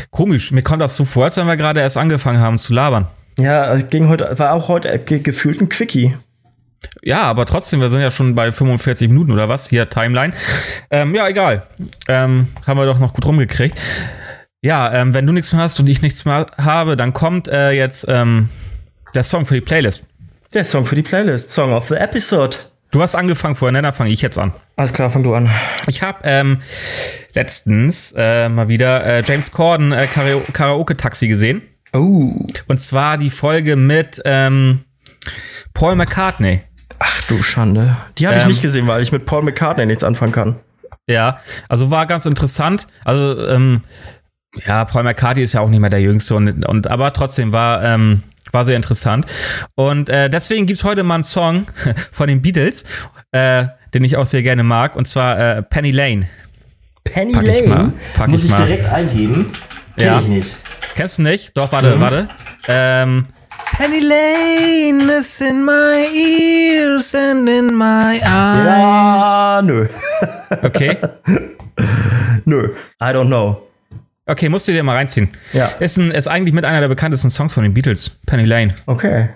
[0.10, 3.06] komisch, mir kommt das so vor, als wenn wir gerade erst angefangen haben zu labern.
[3.38, 6.16] Ja, ging heute, war auch heute ge gefühlt ein Quickie.
[7.04, 9.70] Ja, aber trotzdem, wir sind ja schon bei 45 Minuten oder was?
[9.70, 10.34] Hier, Timeline.
[10.90, 11.68] Ähm, ja, egal.
[12.08, 13.80] Ähm, haben wir doch noch gut rumgekriegt.
[14.62, 17.72] Ja, ähm, wenn du nichts mehr hast und ich nichts mehr habe, dann kommt äh,
[17.72, 18.50] jetzt ähm,
[19.16, 20.04] der Song für die Playlist.
[20.54, 21.50] Der Song für die Playlist.
[21.52, 22.58] Song of the Episode.
[22.92, 23.82] Du hast angefangen vorhin, ne?
[23.84, 24.52] dann fange ich jetzt an.
[24.76, 25.50] Alles klar, fang du an.
[25.88, 26.62] Ich habe ähm,
[27.36, 31.62] letztens äh, mal wieder äh, James Corden äh, Karao- Karaoke-Taxi gesehen.
[31.94, 32.34] Oh.
[32.68, 34.84] Und zwar die Folge mit ähm,
[35.74, 36.64] Paul McCartney.
[36.98, 37.96] Ach du Schande.
[38.18, 38.50] Die habe ich Ähm.
[38.50, 40.56] nicht gesehen, weil ich mit Paul McCartney nichts anfangen kann.
[41.08, 41.40] Ja,
[41.70, 42.88] also war ganz interessant.
[43.06, 43.84] Also, ähm,
[44.66, 47.84] ja, Paul McCartney ist ja auch nicht mehr der Jüngste, und, und aber trotzdem war,
[47.84, 49.26] ähm, war sehr interessant.
[49.76, 51.68] Und äh, deswegen gibt's heute mal einen Song
[52.12, 52.84] von den Beatles,
[53.32, 56.28] äh, den ich auch sehr gerne mag, und zwar äh, Penny Lane.
[57.04, 59.52] Penny Pack ich mal, pack Muss ich ich direkt eingeben.
[59.96, 60.20] Kenn Ja.
[60.20, 60.56] ich nicht.
[60.96, 61.56] Kennst du nicht?
[61.58, 62.02] Doch, warte, Mhm.
[62.02, 62.28] warte.
[62.68, 63.26] Ähm,
[63.78, 68.22] Penny Lane is in my ears and in my eyes.
[68.24, 69.88] Ja, nö.
[70.64, 70.98] Okay.
[72.46, 72.70] Nö.
[73.02, 73.62] I don't know.
[74.30, 75.30] Okay, musst du dir mal reinziehen.
[75.54, 75.68] Ja.
[75.80, 78.76] Ist, ein, ist eigentlich mit einer der bekanntesten Songs von den Beatles, Penny Lane.
[78.86, 79.30] Okay.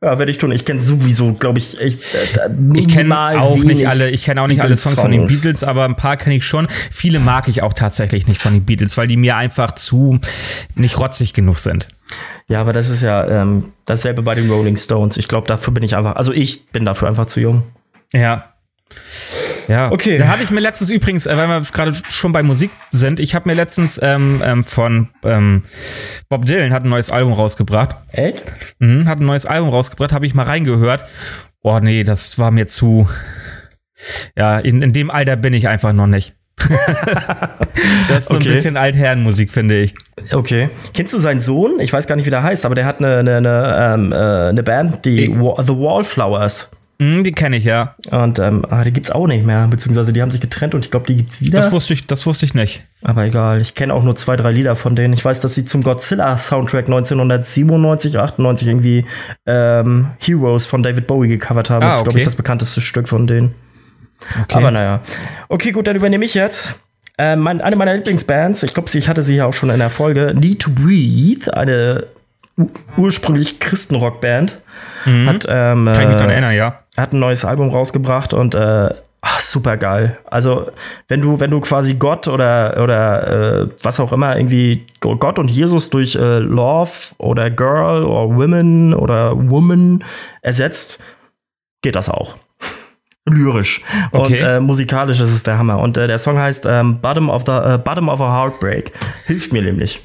[0.00, 0.52] Ja, werde ich tun.
[0.52, 4.46] Ich kenne sowieso, glaube ich, echt äh, Ich kenne auch nicht alle, ich kenne auch
[4.46, 5.26] nicht alle Songs von den.
[5.26, 6.68] Beatles, aber ein paar kenne ich schon.
[6.90, 10.20] Viele mag ich auch tatsächlich nicht von den Beatles, weil die mir einfach zu
[10.76, 11.88] nicht rotzig genug sind.
[12.48, 15.16] Ja, aber das ist ja ähm, dasselbe bei den Rolling Stones.
[15.16, 17.64] Ich glaube, dafür bin ich einfach, also ich bin dafür einfach zu jung.
[18.12, 18.54] Ja.
[19.68, 20.18] Ja, Okay.
[20.18, 23.34] Da habe ich mir letztens übrigens, äh, weil wir gerade schon bei Musik sind, ich
[23.34, 25.64] habe mir letztens ähm, ähm, von ähm,
[26.28, 27.94] Bob Dylan hat ein neues Album rausgebracht.
[28.12, 28.42] Echt?
[28.78, 31.04] Mhm, hat ein neues Album rausgebracht, habe ich mal reingehört.
[31.62, 33.08] Oh nee, das war mir zu.
[34.36, 36.34] Ja, in, in dem Alter bin ich einfach noch nicht.
[38.08, 38.48] das ist so Okay.
[38.48, 39.94] ein bisschen Altherrenmusik, finde ich.
[40.32, 40.70] Okay.
[40.94, 41.78] Kennst du seinen Sohn?
[41.80, 44.16] Ich weiß gar nicht, wie der heißt, aber der hat eine, eine, eine, ähm, äh,
[44.48, 46.70] eine Band, die Wa- The Wallflowers.
[47.00, 47.94] Mhm, die kenne ich ja.
[48.10, 50.90] Und ähm, ah, die gibt's auch nicht mehr, beziehungsweise die haben sich getrennt und ich
[50.90, 51.60] glaube, die gibt's wieder.
[51.60, 52.82] Das wusste ich, das wusste ich nicht.
[53.02, 55.14] Aber egal, ich kenne auch nur zwei, drei Lieder von denen.
[55.14, 59.04] Ich weiß, dass sie zum Godzilla-Soundtrack 1997, 98 irgendwie
[59.46, 61.84] ähm, Heroes von David Bowie gecovert haben.
[61.84, 62.22] Ah, das ist, glaube okay.
[62.22, 63.54] ich, das bekannteste Stück von denen.
[64.42, 64.56] Okay.
[64.56, 65.00] Aber naja.
[65.48, 66.74] Okay, gut, dann übernehme ich jetzt.
[67.16, 69.90] Ähm, mein, eine meiner Lieblingsbands, ich glaube, ich hatte sie ja auch schon in der
[69.90, 72.06] Folge, Need to Breathe, eine
[72.96, 74.58] ursprünglich Christenrockband,
[75.04, 75.92] hat, ähm, Mhm.
[75.92, 76.80] Kann ich mich daran äh, erinnern, ja.
[76.98, 78.90] Hat ein neues Album rausgebracht und äh,
[79.20, 80.18] ach, super geil.
[80.24, 80.70] Also,
[81.08, 85.50] wenn du, wenn du quasi Gott oder, oder äh, was auch immer, irgendwie Gott und
[85.50, 90.04] Jesus durch äh, Love oder Girl oder Women oder Woman
[90.42, 90.98] ersetzt,
[91.82, 92.36] geht das auch.
[93.26, 93.82] Lyrisch.
[94.12, 94.32] Okay.
[94.32, 95.78] Und äh, musikalisch ist es der Hammer.
[95.78, 98.92] Und äh, der Song heißt ähm, Bottom, of the, äh, Bottom of a Heartbreak.
[99.26, 100.00] Hilft mir nämlich.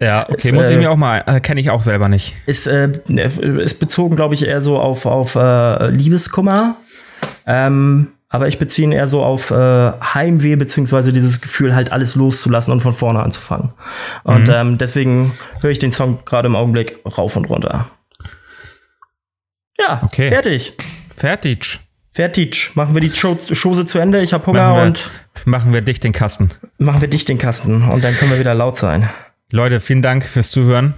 [0.00, 2.34] Ja, okay, Ist, muss ich äh, mir auch mal, äh, kenne ich auch selber nicht.
[2.46, 3.24] Ist, äh, ne,
[3.62, 6.76] ist bezogen, glaube ich, eher so auf, auf äh, Liebeskummer.
[7.46, 9.54] Ähm, aber ich beziehe ihn eher so auf äh,
[10.14, 13.72] Heimweh, beziehungsweise dieses Gefühl, halt alles loszulassen und von vorne anzufangen.
[14.22, 14.54] Und Mhm.
[14.54, 17.90] ähm, deswegen höre ich den Song gerade im Augenblick rauf und runter.
[19.78, 20.28] Ja, Okay.
[20.28, 20.74] fertig.
[21.14, 21.80] Fertig.
[22.12, 22.70] Fertig.
[22.74, 24.20] Machen wir die Chose zu Ende.
[24.22, 25.10] Ich habe Hunger Machen wir, und
[25.46, 26.50] machen wir dicht den Kasten.
[26.78, 27.82] machen wir dicht den Kasten.
[27.88, 29.08] Und dann können wir wieder laut sein.
[29.50, 30.94] Leute, vielen Dank fürs Zuhören.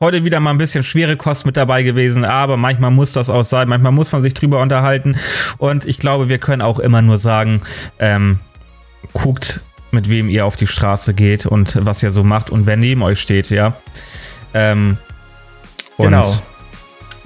[0.00, 3.44] Heute wieder mal ein bisschen schwere Kost mit dabei gewesen, aber manchmal muss das auch
[3.44, 5.16] sein, manchmal muss man sich drüber unterhalten.
[5.58, 7.62] Und ich glaube, wir können auch immer nur sagen,
[7.98, 8.38] ähm,
[9.12, 12.76] guckt, mit wem ihr auf die Straße geht und was ihr so macht und wer
[12.76, 13.76] neben euch steht, ja.
[14.54, 14.98] Ähm,
[15.98, 16.36] Genau.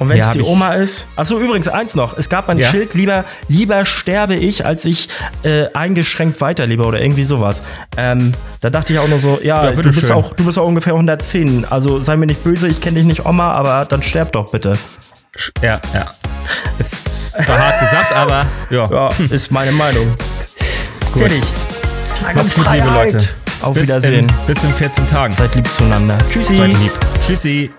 [0.00, 1.08] Und wenn es Ja, die Oma ist.
[1.14, 2.16] Achso, übrigens eins noch.
[2.16, 2.70] Es gab ein Ja.
[2.70, 5.10] Schild, lieber, lieber sterbe ich, als ich
[5.44, 7.62] äh, eingeschränkt weiterlebe oder irgendwie sowas.
[7.98, 8.32] Ähm,
[8.62, 10.94] da dachte ich auch nur so, ja, Ja, du, bist auch, du bist auch ungefähr
[10.94, 11.66] 110.
[11.66, 14.72] Also sei mir nicht böse, ich kenne dich nicht Oma, aber dann sterb doch bitte.
[15.60, 16.08] Ja, ja.
[16.78, 18.90] Ist war hart gesagt, aber ja.
[18.90, 20.06] Ja, ist meine Meinung.
[21.12, 21.22] Gut.
[21.24, 21.42] Fertig.
[22.34, 23.28] Macht's gut, liebe Leute.
[23.60, 24.20] Auf Bis Wiedersehen.
[24.20, 25.34] In, bis in 14 Tagen.
[25.34, 26.16] Seid lieb zueinander.
[26.32, 26.56] Tschüssi.
[26.56, 26.92] Seid lieb.
[27.26, 27.70] Tschüssi.